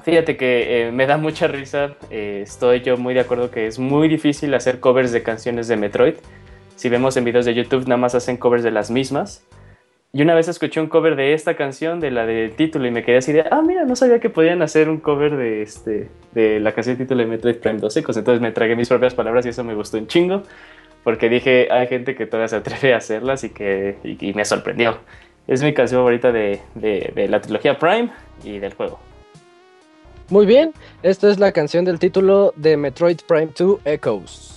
[0.04, 1.96] Fíjate que eh, me da mucha risa.
[2.10, 5.76] eh, estoy yo muy de acuerdo que es muy difícil hacer covers de canciones de
[5.76, 6.14] Metroid.
[6.78, 9.46] Si vemos en videos de YouTube, nada más hacen covers de las mismas.
[10.14, 13.02] Y una vez escuché un cover de esta canción, de la del título, y me
[13.02, 16.60] quedé así de, ah, mira, no sabía que podían hacer un cover de, este, de
[16.60, 18.18] la canción título de Metroid Prime 2 Ecos.
[18.18, 20.44] Entonces me tragué mis propias palabras y eso me gustó un chingo.
[21.06, 24.44] Porque dije, hay gente que todavía se atreve a hacerlas y que y, y me
[24.44, 24.98] sorprendió.
[25.48, 28.10] Es mi canción favorita de, de- de la trilogía Prime
[28.44, 29.00] y del juego.
[30.30, 30.74] Muy bien,
[31.04, 34.51] esta es la canción del título de Metroid Prime 2 Echoes.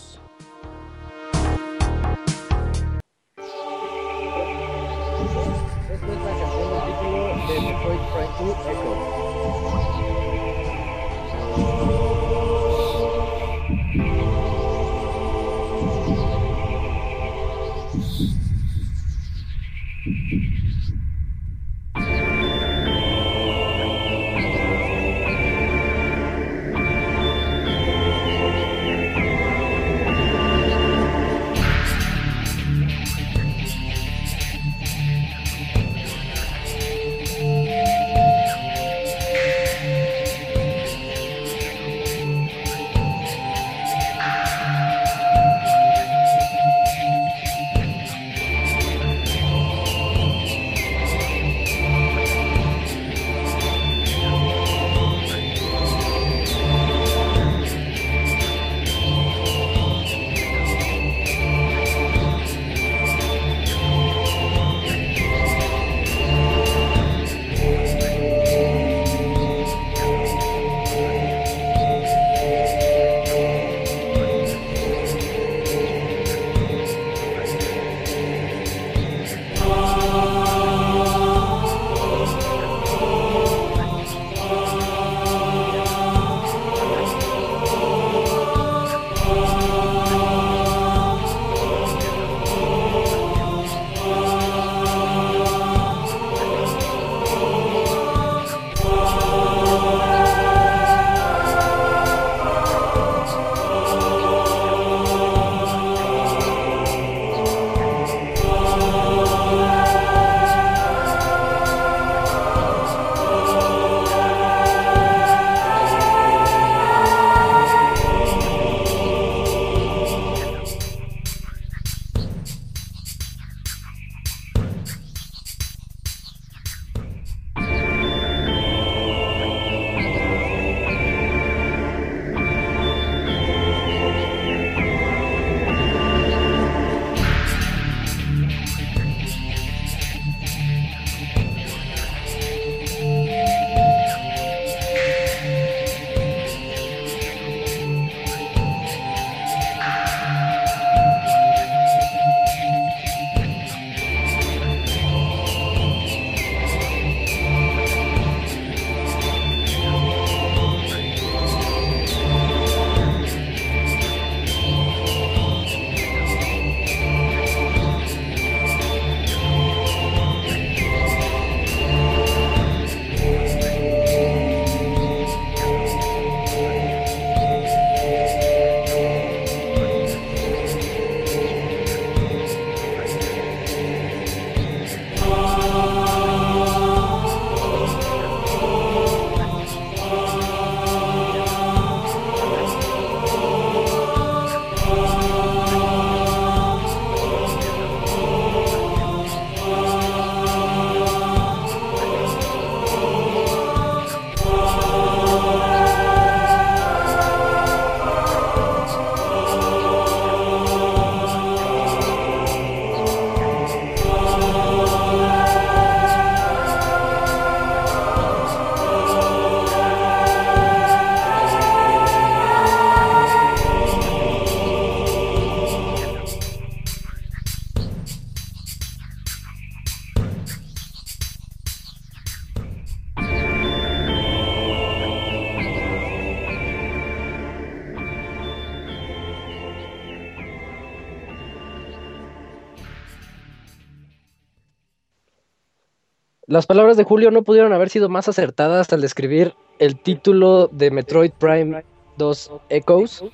[246.55, 250.93] Las palabras de Julio no pudieron haber sido más acertadas al describir el título de
[250.93, 251.85] Metroid Prime
[252.17, 253.25] 2 Echoes.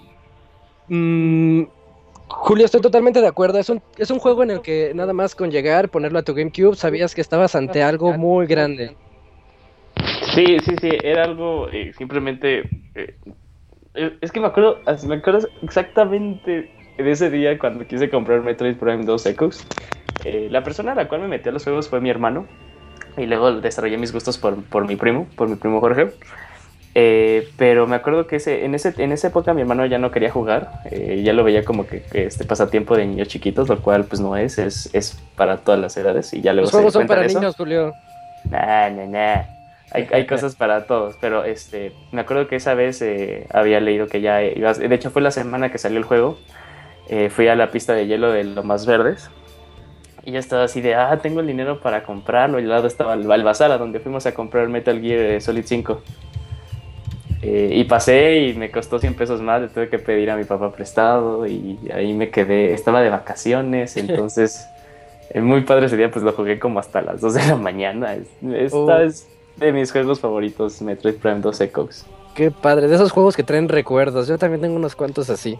[0.88, 1.64] Mm,
[2.28, 3.58] Julio, estoy totalmente de acuerdo.
[3.58, 6.32] Es un, es un juego en el que nada más con llegar, ponerlo a tu
[6.32, 8.96] GameCube, sabías que estabas ante algo muy grande.
[10.32, 12.70] Sí, sí, sí, era algo eh, simplemente...
[12.94, 13.18] eh,
[14.22, 19.04] es que me acuerdo, me acuerdo exactamente de ese día cuando quise comprar Metroid Prime
[19.04, 19.62] 2 Echoes.
[20.24, 22.46] Eh, la persona a la cual me metí a los juegos fue mi hermano.
[23.20, 26.10] Y luego desarrollé mis gustos por, por mi primo, por mi primo Jorge.
[26.94, 30.10] Eh, pero me acuerdo que ese, en, ese, en esa época mi hermano ya no
[30.10, 30.70] quería jugar.
[30.90, 34.20] eh, ya lo veía como que, que este pasatiempo de niños chiquitos, lo cual pues
[34.20, 36.32] no es, es, es para todas las edades.
[36.34, 37.38] Y ya luego Los se juegos son cuenta para eso.
[37.38, 37.94] niños, Julio.
[38.50, 39.42] Nah, nah, nah.
[39.92, 44.06] Hay, hay cosas para todos, pero este, me acuerdo que esa vez eh, había leído
[44.06, 46.38] que ya ibas, de hecho fue la semana que salió el juego,
[47.08, 49.30] eh, fui a la pista de hielo de lo más verdes
[50.24, 53.14] y ya estaba así de, ah, tengo el dinero para comprarlo y al lado estaba
[53.14, 56.02] el Balbazar, a donde fuimos a comprar Metal Gear eh, Solid 5.
[57.42, 60.44] Eh, y pasé y me costó 100 pesos más, le tuve que pedir a mi
[60.44, 64.66] papá prestado y ahí me quedé, estaba de vacaciones, entonces...
[65.32, 68.14] Eh, Muy padre ese día, pues lo jugué como hasta las 2 de la mañana.
[68.14, 69.00] Es- Esta Oh.
[69.00, 72.04] es de mis juegos favoritos, Metroid Prime 2 Echoes.
[72.34, 74.26] Qué padre, de esos juegos que traen recuerdos.
[74.28, 75.56] Yo también tengo unos cuantos así.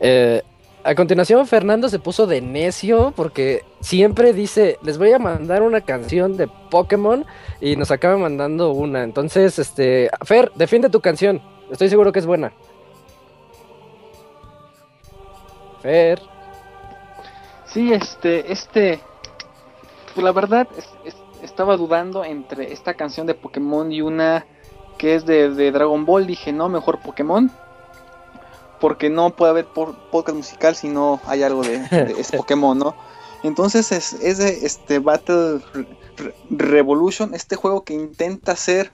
[0.00, 0.42] Eh,
[0.86, 5.80] a continuación, Fernando se puso de necio porque siempre dice: Les voy a mandar una
[5.80, 7.24] canción de Pokémon
[7.60, 9.02] y nos acaba mandando una.
[9.02, 11.42] Entonces, este, Fer, defiende tu canción.
[11.70, 12.52] Estoy seguro que es buena.
[15.82, 16.20] Fer,
[17.66, 19.00] Sí, este, este,
[20.14, 24.46] pues la verdad es- es- estaba dudando entre esta canción de Pokémon y una
[24.96, 26.26] que es de, de Dragon Ball.
[26.26, 27.50] Dije, no, mejor Pokémon.
[28.80, 32.94] Porque no puede haber podcast musical si no hay algo de, de- es Pokémon, ¿no?
[33.42, 35.86] Entonces es, es de este Battle Re-
[36.16, 38.90] Re- Revolution, este juego que intenta ser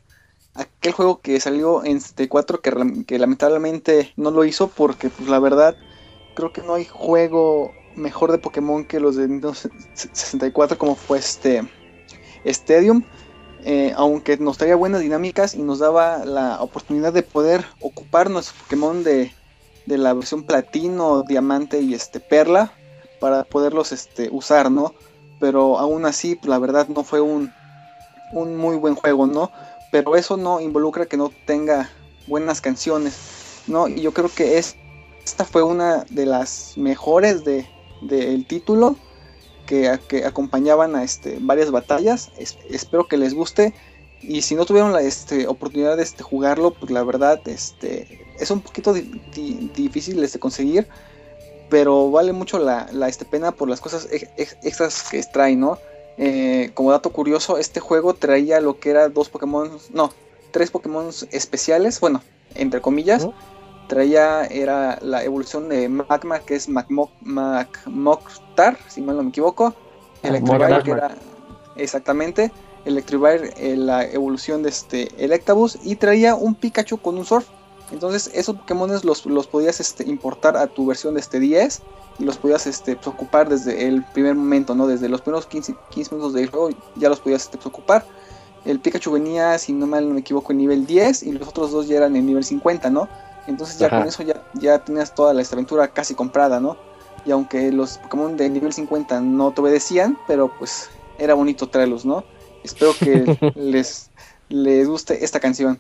[0.55, 5.29] aquel juego que salió en 64 que, lam- que lamentablemente no lo hizo porque pues
[5.29, 5.75] la verdad
[6.35, 11.19] creo que no hay juego mejor de Pokémon que los de Nintendo 64 como fue
[11.19, 11.63] este
[12.45, 13.03] Stadium.
[13.65, 18.57] Eh, aunque nos traía buenas dinámicas y nos daba la oportunidad de poder ocupar nuestro
[18.65, 19.33] Pokémon de,
[19.87, 22.73] de la versión platino, diamante y este perla
[23.21, 24.95] para poderlos este, usar, ¿no?
[25.41, 27.53] Pero aún así, la verdad no fue un,
[28.33, 29.51] un muy buen juego, ¿no?
[29.91, 31.91] Pero eso no involucra que no tenga
[32.27, 33.89] buenas canciones, ¿no?
[33.89, 34.77] Y yo creo que es,
[35.25, 37.69] esta fue una de las mejores de,
[38.01, 38.97] del título
[39.67, 42.31] que, que acompañaban a este, varias batallas.
[42.37, 43.75] Es- espero que les guste.
[44.21, 48.51] Y si no tuvieron la este, oportunidad de este, jugarlo, pues la verdad este, es
[48.51, 50.87] un poquito di- di- difícil de conseguir.
[51.69, 55.57] Pero vale mucho la, la, este, pena por las cosas ex- ex- extras que trae,
[55.57, 55.79] ¿no?
[56.19, 60.13] Eh, como dato curioso, este juego traía lo que era dos Pokémon, no,
[60.51, 62.23] tres Pokémon especiales, bueno,
[62.55, 63.27] entre comillas.
[63.89, 67.11] Traía, era la evolución de Magma, que es Magmo-
[68.89, 69.75] si mal no me equivoco.
[70.23, 70.83] Electrivire, Magmar.
[70.83, 71.15] que era
[71.77, 72.53] exactamente.
[72.85, 75.79] Electrivire, eh, la evolución de este Electabuzz.
[75.83, 77.47] Y traía un Pikachu con un Surf.
[77.93, 81.83] Entonces, esos Pokémones los, los podías este, importar a tu versión de este 10
[82.19, 84.87] y los podías este, pues, ocupar desde el primer momento, ¿no?
[84.87, 88.05] Desde los primeros 15, 15 minutos del juego ya los podías este, pues, ocupar.
[88.65, 91.71] El Pikachu venía, si no mal no me equivoco, en nivel 10 y los otros
[91.71, 93.09] dos ya eran en nivel 50, ¿no?
[93.47, 93.99] Entonces ya Ajá.
[93.99, 96.77] con eso ya, ya tenías toda la aventura casi comprada, ¿no?
[97.27, 100.89] Y aunque los Pokémon de nivel 50 no te obedecían, pero pues
[101.19, 102.25] era bonito traerlos, ¿no?
[102.63, 104.11] Espero que les,
[104.49, 105.79] les guste esta canción.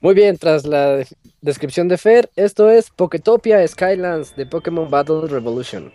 [0.00, 1.06] Muy bien, tras la de-
[1.40, 5.92] descripción de Fer, esto es Poketopia Skylands de Pokémon Battle Revolution.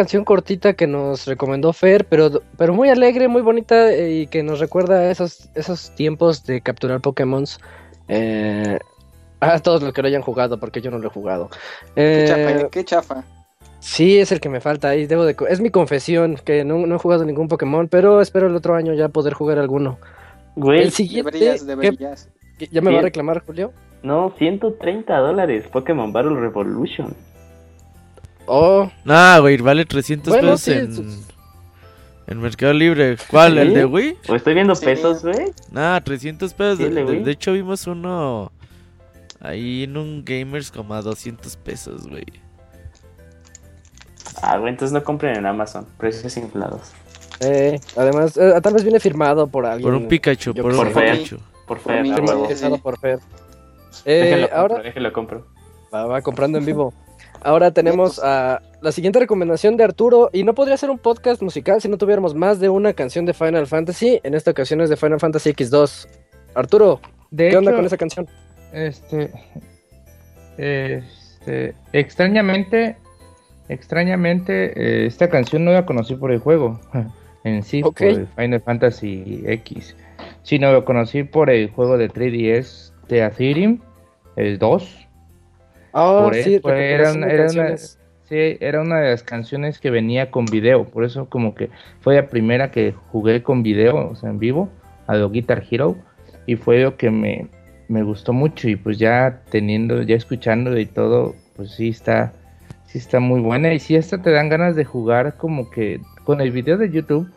[0.00, 4.42] Canción cortita que nos recomendó Fer, pero, pero muy alegre, muy bonita eh, y que
[4.42, 7.44] nos recuerda a esos, esos tiempos de capturar Pokémon.
[8.08, 8.78] Eh,
[9.40, 11.50] a todos los que lo hayan jugado, porque yo no lo he jugado.
[11.94, 13.24] Qué Eh, chafa, qué chafa.
[13.78, 15.06] Sí, es el que me falta ahí.
[15.06, 18.56] Debo de, es mi confesión que no, no he jugado ningún Pokémon, pero espero el
[18.56, 19.98] otro año ya poder jugar alguno.
[20.56, 22.28] Güey, El siguiente, Deberías, ¿qué- deberías.
[22.58, 23.72] qué- ¿ya me va a reclamar Julio?
[24.02, 27.14] no, 130 dólares Pokémon Battle Revolution.
[28.46, 30.72] Oh, Nah, güey, vale 300 Bueno, pesos sí,
[32.26, 33.16] en, Mercado Libre.
[33.30, 33.58] ¿Cuál?
[33.58, 34.16] ¿El de Wii?
[34.28, 34.84] O estoy viendo Sí.
[34.84, 35.52] pesos, güey.
[35.72, 36.78] Nah, 300 pesos.
[36.78, 37.22] Sí, De, de de- Wii.
[37.24, 38.52] de hecho, vimos uno
[39.40, 42.24] ahí en un Gamers como a 200 pesos, güey.
[44.42, 45.86] Ah, güey, entonces no compren en Amazon.
[45.98, 46.92] Precios inflados.
[47.40, 49.82] eh, además, eh, tal vez viene firmado por alguien.
[49.90, 50.76] Por un Pikachu, yo por un.
[50.78, 51.38] Por Pikachu.
[51.66, 52.48] Por Por fe, mí, a sí, huevo.
[52.48, 52.54] sí.
[52.54, 53.18] Firmado por Fer.
[54.04, 55.46] Eh, compro, ahora déjenlo compro.
[55.92, 56.92] va, va comprando en vivo.
[57.42, 61.80] Ahora tenemos a la siguiente recomendación de Arturo y no podría ser un podcast musical
[61.80, 64.20] si no tuviéramos más de una canción de Final Fantasy.
[64.22, 66.08] En esta ocasión es de Final Fantasy X2.
[66.54, 67.00] Arturo,
[67.30, 68.28] De ¿qué onda con esa canción?
[68.72, 69.30] Este,
[70.58, 72.96] este, extrañamente,
[73.68, 76.78] extrañamente, eh, esta canción no la conocí por el juego
[77.44, 79.96] en sí, por el Final Fantasy X,
[80.42, 83.80] sino lo conocí por el juego de 3DS de Ethereum,
[84.36, 85.08] el 2.
[85.92, 87.76] Ah, por sí, eso, era una- era una-.
[88.28, 91.68] Sí, era una de las canciones que venía con video, por eso como que
[92.00, 94.68] fue la primera que jugué con video, o sea, en vivo,
[95.08, 95.96] a lo Guitar Hero,
[96.46, 97.48] y fue lo que me,
[97.88, 102.32] me gustó mucho, y pues ya teniendo, ya escuchando y todo, pues sí está,
[102.86, 106.40] sí está muy buena, y sí hasta te dan ganas de jugar como que con
[106.40, 107.28] el video de YouTube,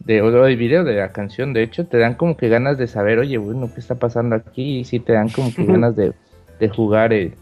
[0.00, 2.88] de, o el video de la canción, de hecho, te dan como que ganas de
[2.88, 4.80] saber, oye, bueno, ¿qué está pasando aquí?
[4.80, 6.12] Y sí te dan como que ganas de,
[6.60, 7.32] de jugar el,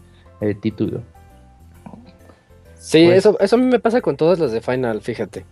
[0.41, 1.01] el título.
[2.77, 5.45] Sí, Pues- eso, eso a mí me pasa con todas las de Final, fíjate.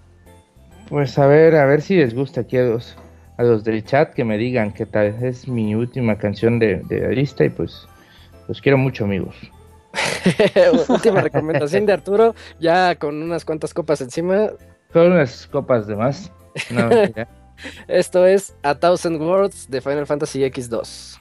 [0.89, 2.95] Pues a ver, a ver si les gusta aquí a los,
[3.37, 5.15] a los del chat que me digan qué tal.
[5.23, 7.87] Es mi última canción de, de la lista y pues
[8.47, 9.35] los quiero mucho amigos.
[10.89, 14.49] Última recomendación de Arturo, ya con unas cuantas copas encima.
[14.91, 16.31] Con unas copas de más.
[16.71, 16.89] No.
[17.87, 21.18] Esto es A Thousand Words de Final Fantasy X2.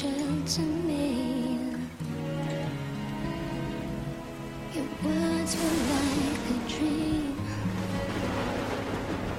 [0.00, 1.58] Shelter me.
[4.74, 7.36] Your words were like a dream,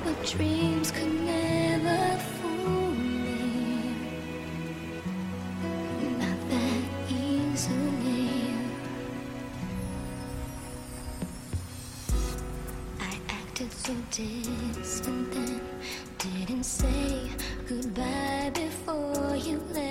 [0.03, 3.95] but dreams could never fool me.
[6.19, 8.29] Not that easily.
[12.99, 15.61] I acted so distant then,
[16.19, 17.31] didn't say
[17.67, 19.90] goodbye before you left.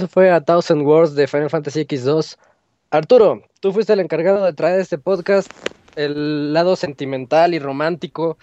[0.00, 2.38] Eso fue a Thousand Wars de Final Fantasy X2.
[2.90, 5.52] Arturo, tú fuiste el encargado de traer este podcast
[5.94, 8.38] el lado sentimental y romántico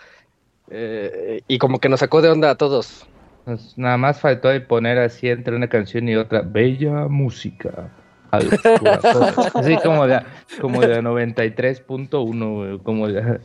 [0.70, 3.08] eh, y como que nos sacó de onda a todos.
[3.46, 7.90] Pues nada más faltó de poner así entre una canción y otra, bella música.
[8.30, 8.48] al
[8.80, 9.34] corazón.
[9.56, 10.22] Así como de,
[10.62, 13.40] como de 93.1, güey, como de,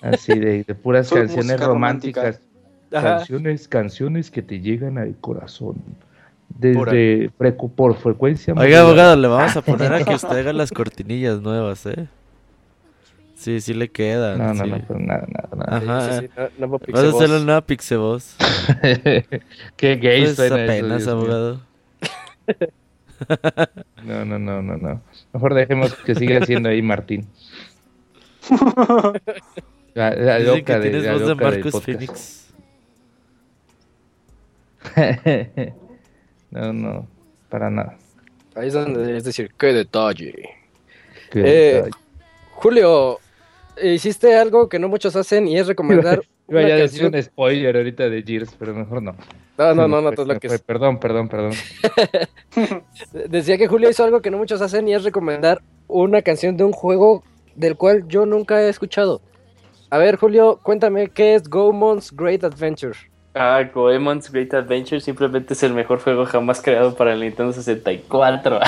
[0.00, 2.40] así de, de puras canciones románticas.
[2.90, 5.76] Canciones, canciones que te llegan al corazón.
[6.58, 8.54] Desde frecu- por frecuencia.
[8.56, 12.08] Oiga, abogado, le vamos a poner a que usted haga las cortinillas nuevas, ¿eh?
[13.34, 14.38] Sí, sí le quedan.
[14.38, 14.70] No, no, sí.
[14.70, 15.76] no, pero nada, nada, nada.
[15.98, 16.20] Ajá.
[16.20, 18.36] Sí, sí, no- no Vas a hacer nueva Pixeboss.
[19.76, 21.12] Qué gay Pues suena eso, apenas, mío.
[21.12, 21.60] abogado.
[24.04, 25.00] No, no, no, no, no.
[25.32, 27.26] Mejor dejemos que siga siendo ahí Martín.
[29.94, 31.84] La, la loca que de, tienes la voz de podcast.
[31.84, 32.52] Phoenix.
[36.52, 37.06] No, no,
[37.48, 37.96] para nada.
[38.54, 40.34] Ahí es donde es decir, qué detalle.
[41.30, 41.90] Qué Eh, detalle.
[42.52, 43.18] Julio,
[43.82, 48.10] hiciste algo que no muchos hacen y es recomendar Iba a decir un spoiler ahorita
[48.10, 49.16] de Gears, pero mejor no.
[49.56, 50.58] No, no, no, no se me lo que fue.
[50.58, 51.52] Perdón, perdón, perdón.
[53.28, 56.64] Decía que Julio hizo algo que no muchos hacen y es recomendar una canción de
[56.64, 57.22] un juego
[57.54, 59.22] del cual yo nunca he escuchado.
[59.90, 62.98] A ver, Julio, cuéntame, ¿qué es Goemon's Great Adventure?
[63.34, 68.60] Ah, Goemon's Great Adventure simplemente es el mejor juego jamás creado para el Nintendo 64.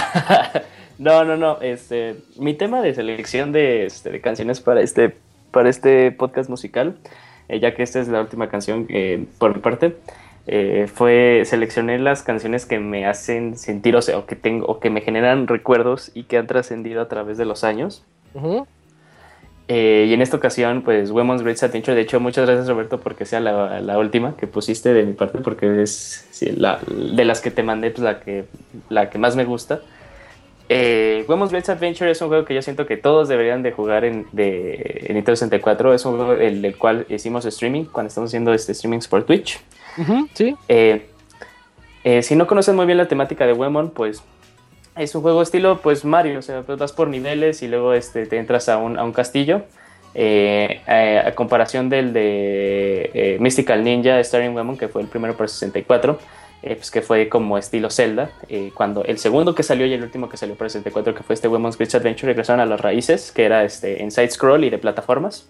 [0.99, 1.61] no, no, no.
[1.61, 5.15] Este, mi tema de selección de, este, canciones para este,
[5.51, 6.97] para este podcast musical,
[7.49, 9.97] eh, ya que esta es la última canción eh, por mi parte,
[10.47, 14.81] eh, fue seleccioné las canciones que me hacen sentir, o sea, o que tengo, o
[14.81, 18.03] que me generan recuerdos y que han trascendido a través de los años.
[18.33, 18.67] Ujú.
[19.67, 21.95] Eh, y en esta ocasión, pues, Women's Great Adventure.
[21.95, 25.39] De hecho, muchas gracias, Roberto, porque sea la, la última que pusiste de mi parte,
[25.39, 28.45] porque es sí, la, de las que te mandé, pues, la que,
[28.91, 29.81] la que más me gusta.
[30.69, 34.05] Eh, Women's Great Adventure es un juego que yo siento que todos deberían de jugar
[34.05, 35.95] en, de, en Nintendo 64.
[35.95, 39.61] Es un juego el, del cual hicimos streaming cuando estamos haciendo este streamings por Twitch.
[39.99, 40.57] Ujú, Sí.
[40.69, 41.07] Eh,
[42.03, 44.23] eh, si no conocen muy bien la temática de Wemon, pues
[44.97, 48.27] es un juego estilo pues Mario, o sea, pues vas por niveles y luego este,
[48.27, 49.63] te entras a un, a un castillo.
[50.17, 50.81] Eh,
[51.27, 56.19] a comparación del de eh, Mystical Ninja Starring Wemon, que fue el primero para 64,
[56.63, 58.31] eh, pues que fue como estilo Zelda.
[58.75, 61.49] cuando el segundo que salió y el último que salió para 64, que fue este
[61.49, 64.79] Women's Great Adventure, regresaron a las raíces, que era este, en side scroll y de
[64.79, 65.49] plataformas.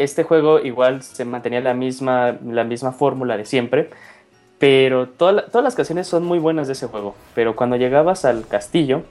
[0.00, 3.90] Este juego igual se mantenía la misma, la misma fórmula de siempre,
[4.60, 7.16] pero toda todas las canciones son muy buenas de ese juego.
[7.34, 9.02] Pero cuando llegabas al castillo,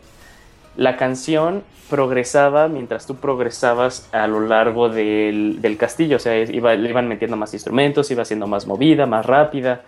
[0.78, 6.16] la canción progresaba mientras tú progresabas a lo largo del, del castillo.
[6.16, 6.46] O sea, le
[6.90, 9.82] iban metiendo más instrumentos, iba siendo más movida, más rápida.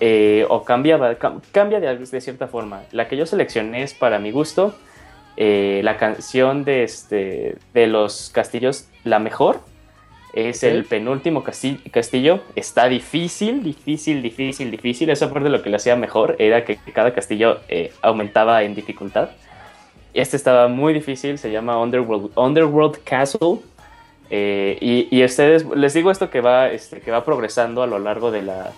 [0.00, 2.82] eh, o cambiaba, cam- cambia de, de cierta forma.
[2.92, 4.74] La que yo seleccioné es para mi gusto.
[5.36, 9.58] eh, la canción de, este, de los castillos, la mejor,
[10.34, 12.40] es el penúltimo casti- castillo.
[12.56, 15.08] Está difícil, difícil, difícil, difícil.
[15.10, 19.30] Esa parte lo que lo hacía mejor era que cada castillo eh, aumentaba en dificultad.
[20.12, 23.60] Este estaba muy difícil, se llama Underworld, Underworld Castle.
[24.30, 27.98] Eh, y, y ustedes, les digo esto que va, este, que va progresando a lo
[27.98, 28.72] largo de la.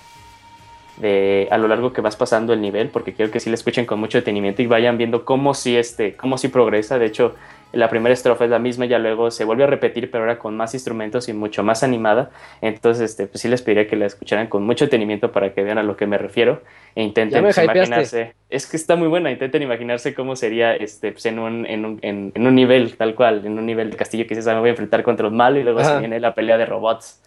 [0.99, 3.85] De, a lo largo que vas pasando el nivel, porque quiero que sí le escuchen
[3.85, 6.99] con mucho detenimiento y vayan viendo cómo sí, este, cómo sí progresa.
[6.99, 7.35] De hecho,
[7.73, 10.39] la primera estrofa es la misma y ya luego se vuelve a repetir, pero ahora
[10.39, 12.31] con más instrumentos y mucho más animada.
[12.63, 15.77] Entonces, este, pues sí les pediría que la escucharan con mucho detenimiento para que vean
[15.77, 16.63] a lo que me refiero
[16.95, 18.35] e intenten pues, imaginarse.
[18.49, 21.99] Es que está muy buena, intenten imaginarse cómo sería este, pues, en, un, en, un,
[22.01, 24.69] en, en un nivel tal cual, en un nivel de castillo que "Ah, me voy
[24.69, 27.23] a enfrentar contra un malo y luego se viene la pelea de robots.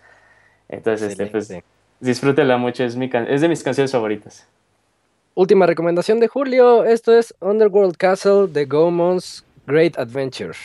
[0.70, 1.54] Entonces, este, pues
[2.00, 2.10] Excelente.
[2.12, 4.48] disfrútenla mucho, es, mi es de mis canciones favoritas.
[5.36, 10.58] Última recomendación de Julio, esto es Underworld Castle de Goemon's Great Adventure.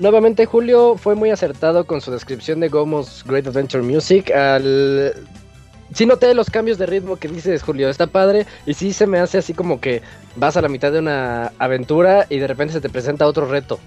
[0.00, 4.30] Nuevamente Julio fue muy acertado con su descripción de Gomo's Great Adventure Music.
[4.30, 5.12] Al...
[5.92, 9.18] Sí noté los cambios de ritmo que dices Julio, está padre y sí se me
[9.18, 10.00] hace así como que
[10.36, 13.78] vas a la mitad de una aventura y de repente se te presenta otro reto.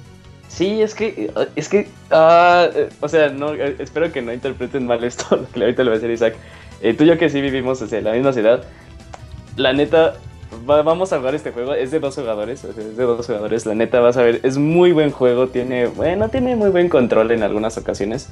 [0.49, 2.69] Sí, es que, es que, ah,
[2.99, 5.99] o sea, no, eh, espero que no interpreten mal esto, que ahorita le voy a
[5.99, 6.35] decir Isaac.
[6.81, 8.64] Eh, tú y yo que sí vivimos en la misma ciudad,
[9.56, 10.14] la neta,
[10.69, 13.76] va- vamos a jugar este juego, es de dos jugadores, es de dos jugadores, la
[13.76, 17.44] neta vas a ver, es muy buen juego, tiene, bueno, tiene muy buen control en
[17.44, 18.30] algunas ocasiones,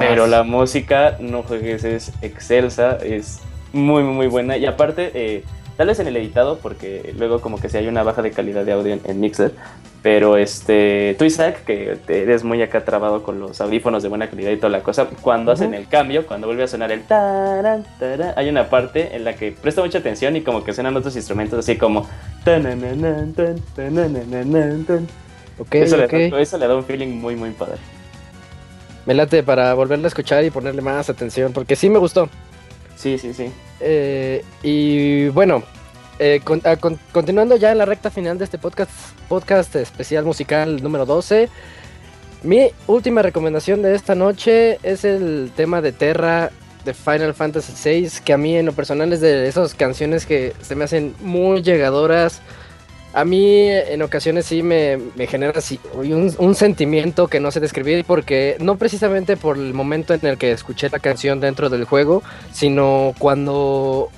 [0.00, 3.40] pero la música, no juegues, es excelsa, es
[3.72, 4.56] muy, muy, muy buena.
[4.56, 5.44] Y aparte, eh,
[5.76, 8.64] tal vez en el editado, porque luego como que si hay una baja de calidad
[8.64, 9.52] de audio en, en Mixer.
[10.00, 14.52] Pero este, tú Isaac, que eres muy acá trabado con los audífonos de buena calidad
[14.52, 18.32] y toda la cosa, cuando hacen el cambio, cuando vuelve a sonar el taran, taran,
[18.36, 21.58] hay una parte en la que presta mucha atención y como que suenan otros instrumentos
[21.58, 22.06] así como...
[22.44, 25.08] tanananan, tan, tanananan, tan.
[25.58, 26.12] Ok, Eso, ok.
[26.12, 27.78] le da, eso le da un feeling muy, muy padre.
[29.04, 32.28] Me late para volverla a escuchar y ponerle más atención porque sí me gustó.
[32.94, 33.50] Sí, sí, sí.
[33.80, 35.62] Eh, y bueno,
[36.18, 38.90] eh, ah, con- continuando ya en la recta final de este podcast,
[39.28, 41.48] podcast especial musical número 12,
[42.42, 46.50] mi última recomendación de esta noche es el tema de Terra
[46.84, 50.54] de Final Fantasy VI, que a mí en lo personal es de esas canciones que
[50.62, 52.40] se me hacen muy llegadoras.
[53.14, 57.58] A mí en ocasiones sí me, me genera así un, un sentimiento que no sé
[57.58, 61.84] describir porque no precisamente por el momento en el que escuché la canción dentro del
[61.84, 62.22] juego,
[62.52, 64.10] sino cuando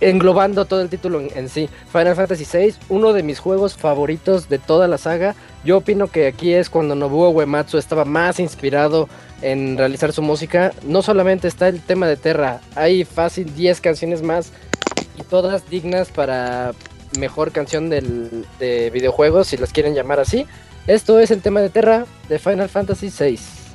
[0.00, 1.68] englobando todo el título en, sí.
[1.92, 5.34] Final Fantasy VI, uno de mis juegos favoritos de toda la saga.
[5.64, 9.08] Yo opino que aquí es cuando Nobuo Uematsu estaba más inspirado
[9.42, 10.72] en realizar su música.
[10.84, 14.52] No solamente está el tema de Terra, hay fácil 10 canciones más
[15.18, 16.72] y todas dignas para
[17.18, 20.46] mejor canción del, de videojuegos, si las quieren llamar así.
[20.86, 23.65] Esto es el tema de Terra de Final Fantasy VI.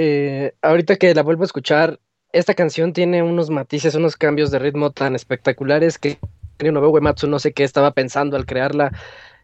[0.00, 1.98] Eh, ahorita que la vuelvo a escuchar,
[2.32, 6.18] esta canción tiene unos matices, unos cambios de ritmo tan espectaculares que
[6.60, 8.92] Nobuo Uematsu no sé qué estaba pensando al crearla.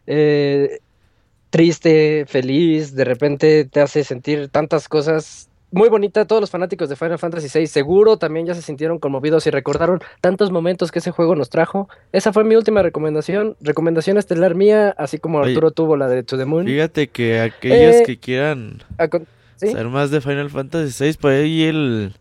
[0.07, 0.79] Eh,
[1.49, 5.49] triste, feliz, de repente te hace sentir tantas cosas.
[5.71, 9.45] Muy bonita, todos los fanáticos de Final Fantasy VI seguro también ya se sintieron conmovidos
[9.47, 11.89] y recordaron tantos momentos que ese juego nos trajo.
[12.13, 16.23] Esa fue mi última recomendación, recomendación estelar mía, así como Oye, Arturo tuvo la de
[16.23, 16.65] To the Moon.
[16.65, 19.27] Fíjate que aquellos Eh, que quieran A con-
[19.57, 19.69] ¿sí?
[19.71, 22.13] saber más de Final Fantasy VI, por ahí el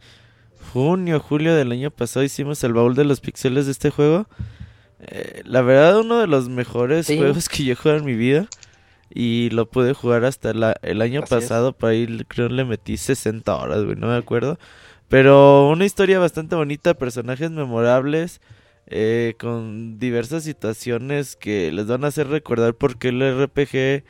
[0.72, 4.26] junio, julio del año pasado hicimos el baúl de los pixeles de este juego.
[5.00, 7.18] Eh, la verdad, uno de los mejores Sí.
[7.18, 8.46] juegos que yo he jugado en mi vida.
[9.16, 12.96] Y lo pude jugar hasta la- el año Así pasado, por ahí creo le metí
[12.96, 14.58] 60 horas, güey, no me acuerdo.
[15.08, 18.40] Pero una historia bastante bonita, personajes memorables,
[18.86, 24.02] eh, con diversas situaciones que les van a hacer recordar por qué el RPG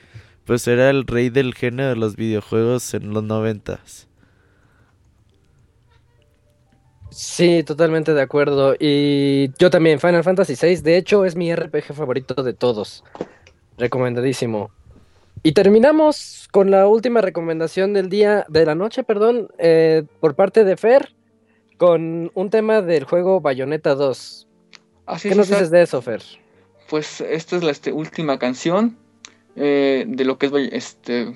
[0.44, 4.08] pues era el rey del género de los videojuegos en los noventas.
[7.10, 8.74] Sí, totalmente de acuerdo.
[8.78, 13.04] Y yo también, Final Fantasy VI, de hecho, es mi RPG favorito de todos.
[13.78, 14.70] Recomendadísimo.
[15.42, 20.64] Y terminamos con la última recomendación del día, de la noche, perdón, eh, por parte
[20.64, 21.14] de Fer,
[21.76, 24.48] con un tema del juego Bayonetta 2.
[25.06, 26.22] Así ¿Qué es, nos dices de eso, Fer?
[26.88, 28.98] Pues esta es la este, última canción
[29.56, 31.34] eh, de lo que es este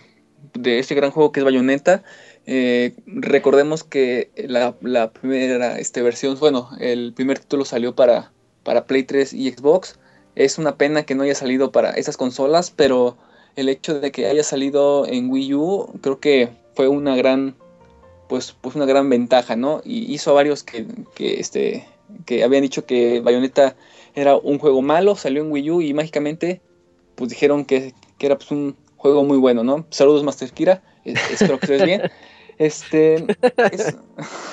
[0.54, 2.02] de este gran juego que es Bayonetta.
[2.46, 4.74] Eh, recordemos que la,
[5.10, 8.32] primera este, versión, bueno, el primer título salió para,
[8.62, 9.98] para Play 3 y Xbox.
[10.34, 13.16] Es una pena que no haya salido para esas consolas, pero
[13.56, 17.56] el hecho de que haya salido en Wii U creo que fue una gran
[18.28, 19.80] pues, pues una gran ventaja, ¿no?
[19.84, 21.86] Y hizo a varios que, que, este,
[22.26, 23.74] que habían dicho que Bayonetta
[24.14, 26.60] era un juego malo, salió en Wii U y mágicamente
[27.14, 29.86] pues dijeron que, que era pues, un juego muy bueno, ¿no?
[29.90, 32.02] Saludos Master Kira, eh, espero que estés bien.
[32.58, 33.24] Este,
[33.70, 33.96] es-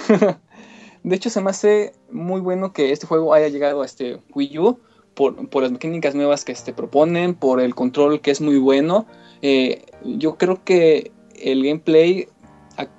[1.03, 4.59] de hecho se me hace muy bueno que este juego haya llegado a este Wii
[4.59, 4.79] U
[5.15, 9.07] por, por las mecánicas nuevas que este, proponen, por el control que es muy bueno.
[9.41, 11.11] Eh, yo creo que
[11.41, 12.27] el gameplay,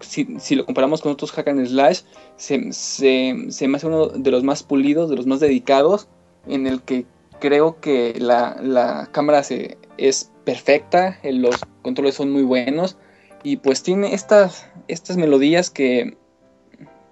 [0.01, 2.01] si, si lo comparamos con otros hack and slash,
[2.37, 6.09] se, se, se me hace uno de los más pulidos, de los más dedicados,
[6.49, 7.07] en el que
[7.39, 12.97] creo que la, la cámara se, es perfecta, los controles son muy buenos
[13.43, 16.17] y pues tiene estas, estas melodías que,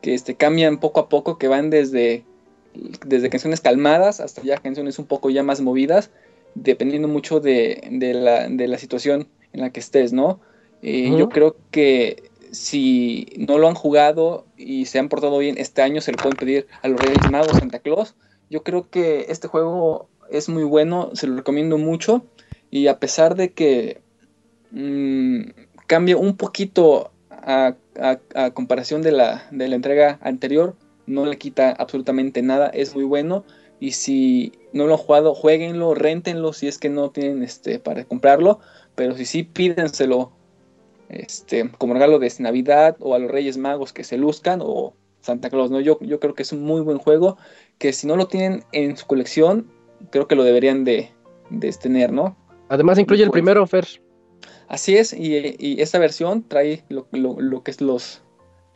[0.01, 2.25] que este, cambian poco a poco, que van desde,
[3.05, 6.13] desde canciones calmadas hasta ya canciones un poco ya más movidas,
[6.55, 10.39] dependiendo mucho de, de la, de la situación en la que estés, ¿no?
[10.83, 11.13] Eh.
[11.19, 16.01] Yo creo que si no lo han jugado y se han portado bien este año,
[16.01, 18.15] se lo pueden pedir a los Reyes Magos, Santa Claus.
[18.49, 22.25] Yo creo que este juego es muy bueno, se lo recomiendo mucho.
[22.75, 24.01] Y a pesar de que
[24.73, 25.43] mm,
[25.87, 27.77] cambia un poquito a,
[28.53, 30.75] comparación de la, de la entrega anterior,
[31.07, 33.45] no le quita absolutamente nada, es muy bueno.
[33.79, 38.07] Y si no lo han jugado, jueguenlo, rentenlo si es que no tienen este para
[38.07, 38.59] comprarlo.
[38.97, 40.33] Pero si sí, pídenselo
[41.11, 45.49] este, como regalo de Navidad o a los Reyes Magos que se luzcan o Santa
[45.49, 45.71] Claus.
[45.71, 45.79] ¿no?
[45.79, 47.37] Yo, yo creo que es un muy buen juego
[47.79, 49.71] que si no lo tienen en su colección,
[50.11, 51.13] creo que lo deberían de,
[51.51, 52.37] de tener, ¿no?
[52.69, 53.87] Además incluye el Pues- primero, Fer.
[54.69, 58.21] Así es, y, y esta versión trae lo, lo- lo que es los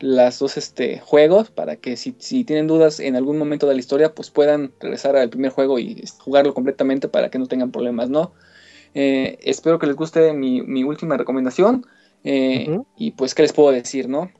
[0.01, 3.79] las dos este, juegos para que si, si tienen dudas en algún momento de la
[3.81, 7.71] historia, pues puedan regresar al primer juego y este, jugarlo completamente para que no tengan
[7.71, 8.31] problemas, ¿no?
[8.93, 11.85] Eh, espero que les guste mi, mi última recomendación.
[12.23, 12.79] eh.
[12.95, 14.31] Y pues, ¿qué les puedo decir, no?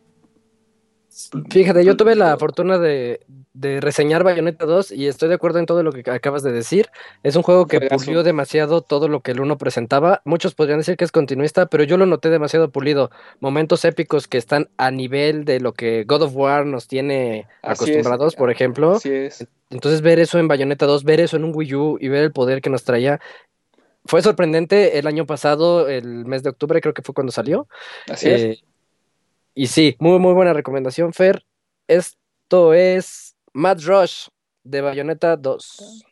[1.49, 3.19] Fíjate, yo tuve la fortuna de,
[3.59, 6.89] de reseñar Bayonetta 2 y estoy de acuerdo en todo lo que acabas de decir.
[7.23, 10.21] Es un juego que pulió demasiado todo lo que el uno presentaba.
[10.23, 13.11] Muchos podrían decir que es continuista, pero yo lo noté demasiado pulido.
[13.41, 17.83] Momentos épicos que están a nivel de lo que God of War nos tiene Así
[17.83, 17.89] es.
[17.89, 18.93] acostumbrados, por ejemplo.
[18.93, 19.45] Así es.
[19.69, 22.31] Entonces ver eso en Bayonetta 2, ver eso en un Wii U y ver el
[22.31, 23.19] poder que nos traía.
[24.05, 27.67] Fue sorprendente el año pasado, el mes de octubre creo que fue cuando salió.
[28.07, 28.41] Así es.
[28.41, 28.59] Eh,
[29.53, 31.43] y sí, muy, muy buena recomendación, Fer.
[31.87, 34.29] Esto es Mad Rush
[34.63, 36.08] de Bayonetta 2.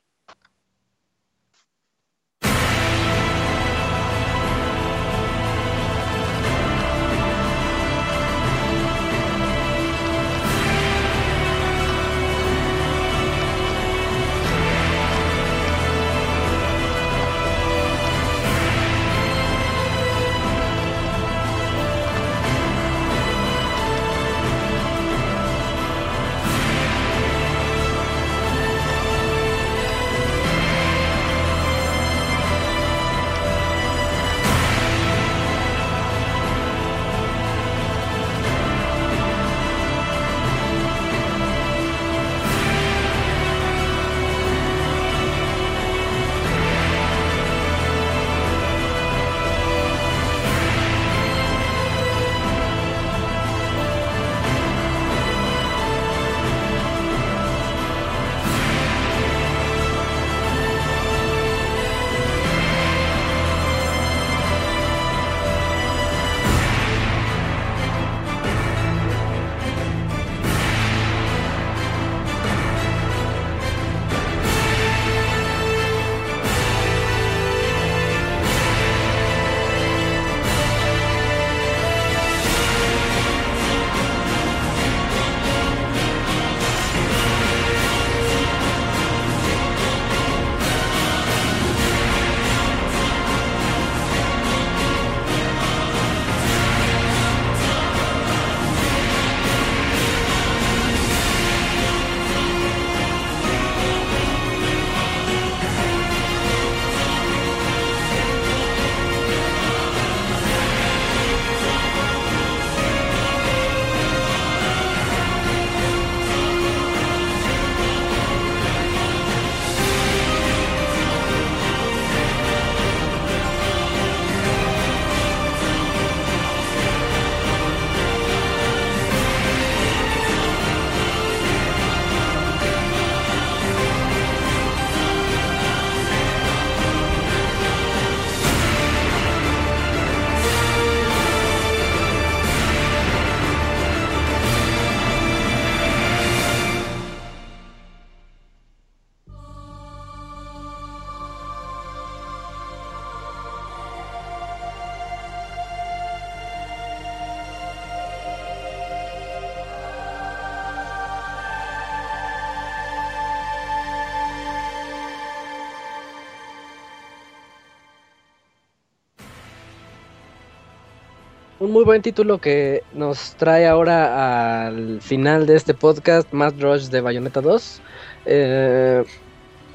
[171.67, 176.85] Un muy buen título que nos trae ahora al final de este podcast, Mad Rush
[176.87, 177.81] de Bayonetta 2.
[178.25, 179.03] Eh,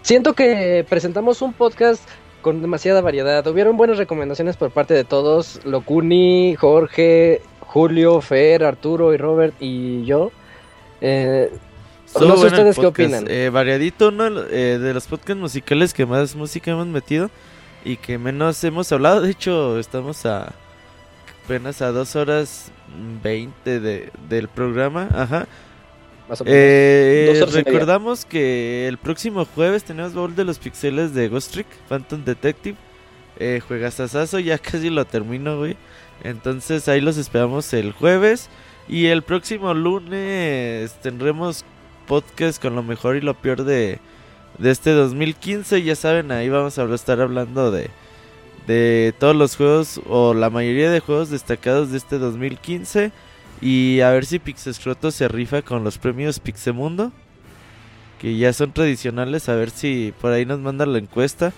[0.00, 2.02] siento que presentamos un podcast
[2.40, 3.46] con demasiada variedad.
[3.46, 5.60] Hubieron buenas recomendaciones por parte de todos.
[5.66, 10.32] Locuni, Jorge, Julio, Fer, Arturo y Robert y yo.
[11.02, 11.52] Eh,
[12.14, 13.26] no sé bueno ustedes qué opinan.
[13.28, 17.30] Eh, variadito, uno eh, de los podcasts musicales que más música hemos metido
[17.84, 19.20] y que menos hemos hablado.
[19.20, 20.54] De hecho, estamos a
[21.44, 22.70] apenas a dos horas
[23.22, 25.08] veinte de, del programa.
[25.12, 25.46] Ajá.
[26.28, 26.56] más o menos.
[26.56, 32.24] Eh, recordamos que el próximo jueves tenemos Baúl de los Pixeles de Ghost Trick, Phantom
[32.24, 32.76] Detective.
[33.38, 35.76] Eh, juegasasazo, ya casi lo termino, güey.
[36.22, 38.48] Entonces ahí los esperamos el jueves.
[38.88, 41.64] Y el próximo lunes tendremos
[42.06, 43.98] podcast con lo mejor y lo peor de,
[44.58, 45.82] de este 2015.
[45.82, 47.90] Ya saben, ahí vamos a estar hablando de,
[48.66, 53.12] de todos los juegos o la mayoría de juegos destacados de este 2015.
[53.60, 57.12] Y a ver si Pixescroto se rifa con los premios Pixemundo.
[58.20, 59.48] Que ya son tradicionales.
[59.48, 61.52] A ver si por ahí nos manda la encuesta.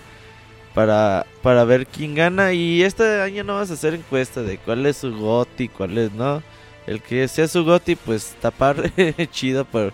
[0.73, 2.53] Para, para ver quién gana.
[2.53, 6.11] Y este año no vas a hacer encuesta de cuál es su goti, cuál es
[6.11, 6.43] no.
[6.85, 8.91] El que sea su goti, pues tapar
[9.31, 9.93] chido por,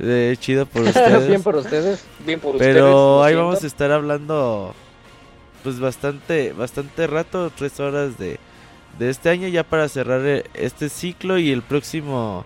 [0.00, 1.28] eh, chido por ustedes.
[1.28, 2.04] Bien por ustedes.
[2.26, 2.74] Bien por ustedes.
[2.74, 3.46] Pero ahí siento.
[3.46, 4.74] vamos a estar hablando
[5.66, 8.38] pues bastante bastante rato, tres horas de,
[9.00, 12.44] de este año ya para cerrar eh, este ciclo y el próximo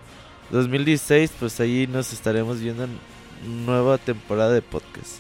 [0.51, 5.17] 2016 pues ahí nos estaremos viendo en nueva temporada de podcast.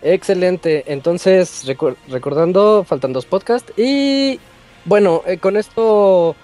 [0.00, 0.84] Excelente.
[0.90, 3.70] Entonces, recor- recordando, faltan dos podcasts.
[3.76, 4.40] Y
[4.86, 6.36] bueno, eh, con esto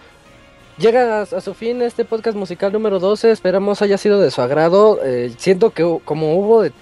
[0.76, 3.30] llega a, su fin este podcast musical número 12.
[3.30, 5.00] Esperamos haya sido de su agrado.
[5.02, 6.72] Eh, siento que como hubo de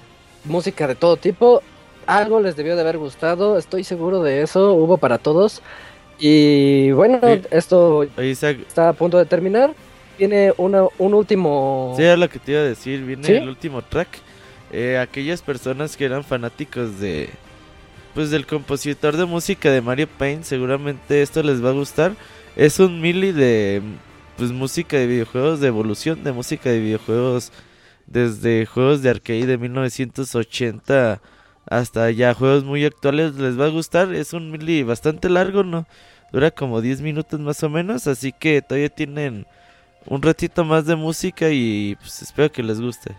[0.49, 1.62] música de todo tipo,
[2.07, 3.59] algo les debió de haber gustado.
[3.59, 4.73] Estoy seguro de eso.
[4.75, 5.62] Hubo para todos.
[6.18, 7.43] Y bueno, Sí.
[7.51, 9.73] esto Isaac, está a punto de terminar.
[10.17, 11.94] Tiene una, un último...
[11.97, 13.33] sí, era lo que te iba a decir, viene ¿Sí?
[13.35, 14.09] el último track.
[14.73, 17.31] Eh, aquellas personas que eran fanáticos de
[18.15, 22.12] pues del compositor de música de Mario Paint, seguramente esto les va a gustar.
[22.57, 23.81] Es un mili de
[24.36, 27.52] pues música de videojuegos, de evolución de música de videojuegos
[28.08, 31.20] desde juegos de arcade de 1980
[31.66, 34.14] hasta ya juegos muy actuales les va a gustar.
[34.14, 35.86] Es un mili bastante largo, ¿no?
[36.32, 39.46] Dura como 10 minutos más o menos, así que todavía tienen
[40.06, 43.16] un ratito más de música y pues espero que les guste.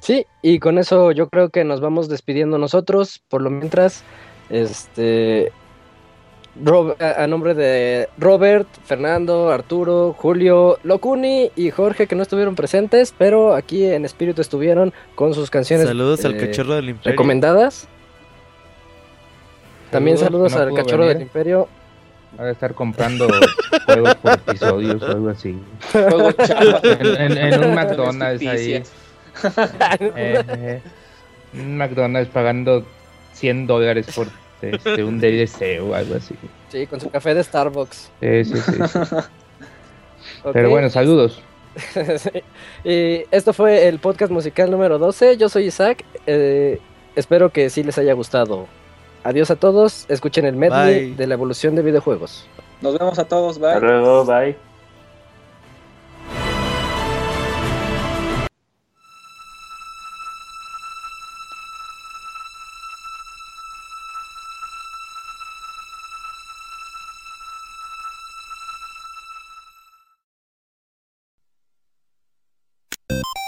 [0.00, 3.22] Sí, y con eso yo creo que nos vamos despidiendo nosotros.
[3.28, 4.04] Por lo mientras,
[4.50, 5.52] este.
[6.64, 12.54] Rob- a, a nombre de Robert, Fernando, Arturo, Julio, Locuni y Jorge que no estuvieron
[12.54, 17.10] presentes, pero aquí en espíritu estuvieron con sus canciones Saludos al eh, cachorro del imperio.
[17.12, 17.88] recomendadas.
[19.90, 21.68] También Saludos, saludos que no al cachorro del imperio.
[22.38, 23.28] Va a estar comprando
[23.86, 25.58] juegos por episodios o algo así.
[25.94, 28.82] En, en- en un McDonald's ahí.
[30.16, 30.80] Eh,
[31.54, 32.84] un McDonald's pagando
[33.34, 34.26] 100 dólares por
[34.62, 36.34] este, un DLC o algo así.
[36.70, 38.10] Sí, con su café de Starbucks.
[38.20, 38.78] Sí, sí, sí.
[40.52, 41.42] Pero bueno, saludos.
[42.18, 42.42] Sí.
[42.84, 45.36] Y esto fue el podcast musical número 12.
[45.36, 46.04] Yo soy Isaac.
[46.26, 46.80] eh,
[47.16, 48.66] espero que sí les haya gustado.
[49.24, 50.06] Adiós a todos.
[50.08, 51.14] Escuchen el medley Bye.
[51.16, 52.46] de la evolución de videojuegos.
[52.80, 53.58] Nos vemos a todos.
[53.58, 53.72] Bye.
[53.72, 54.65] Hasta luego, bye.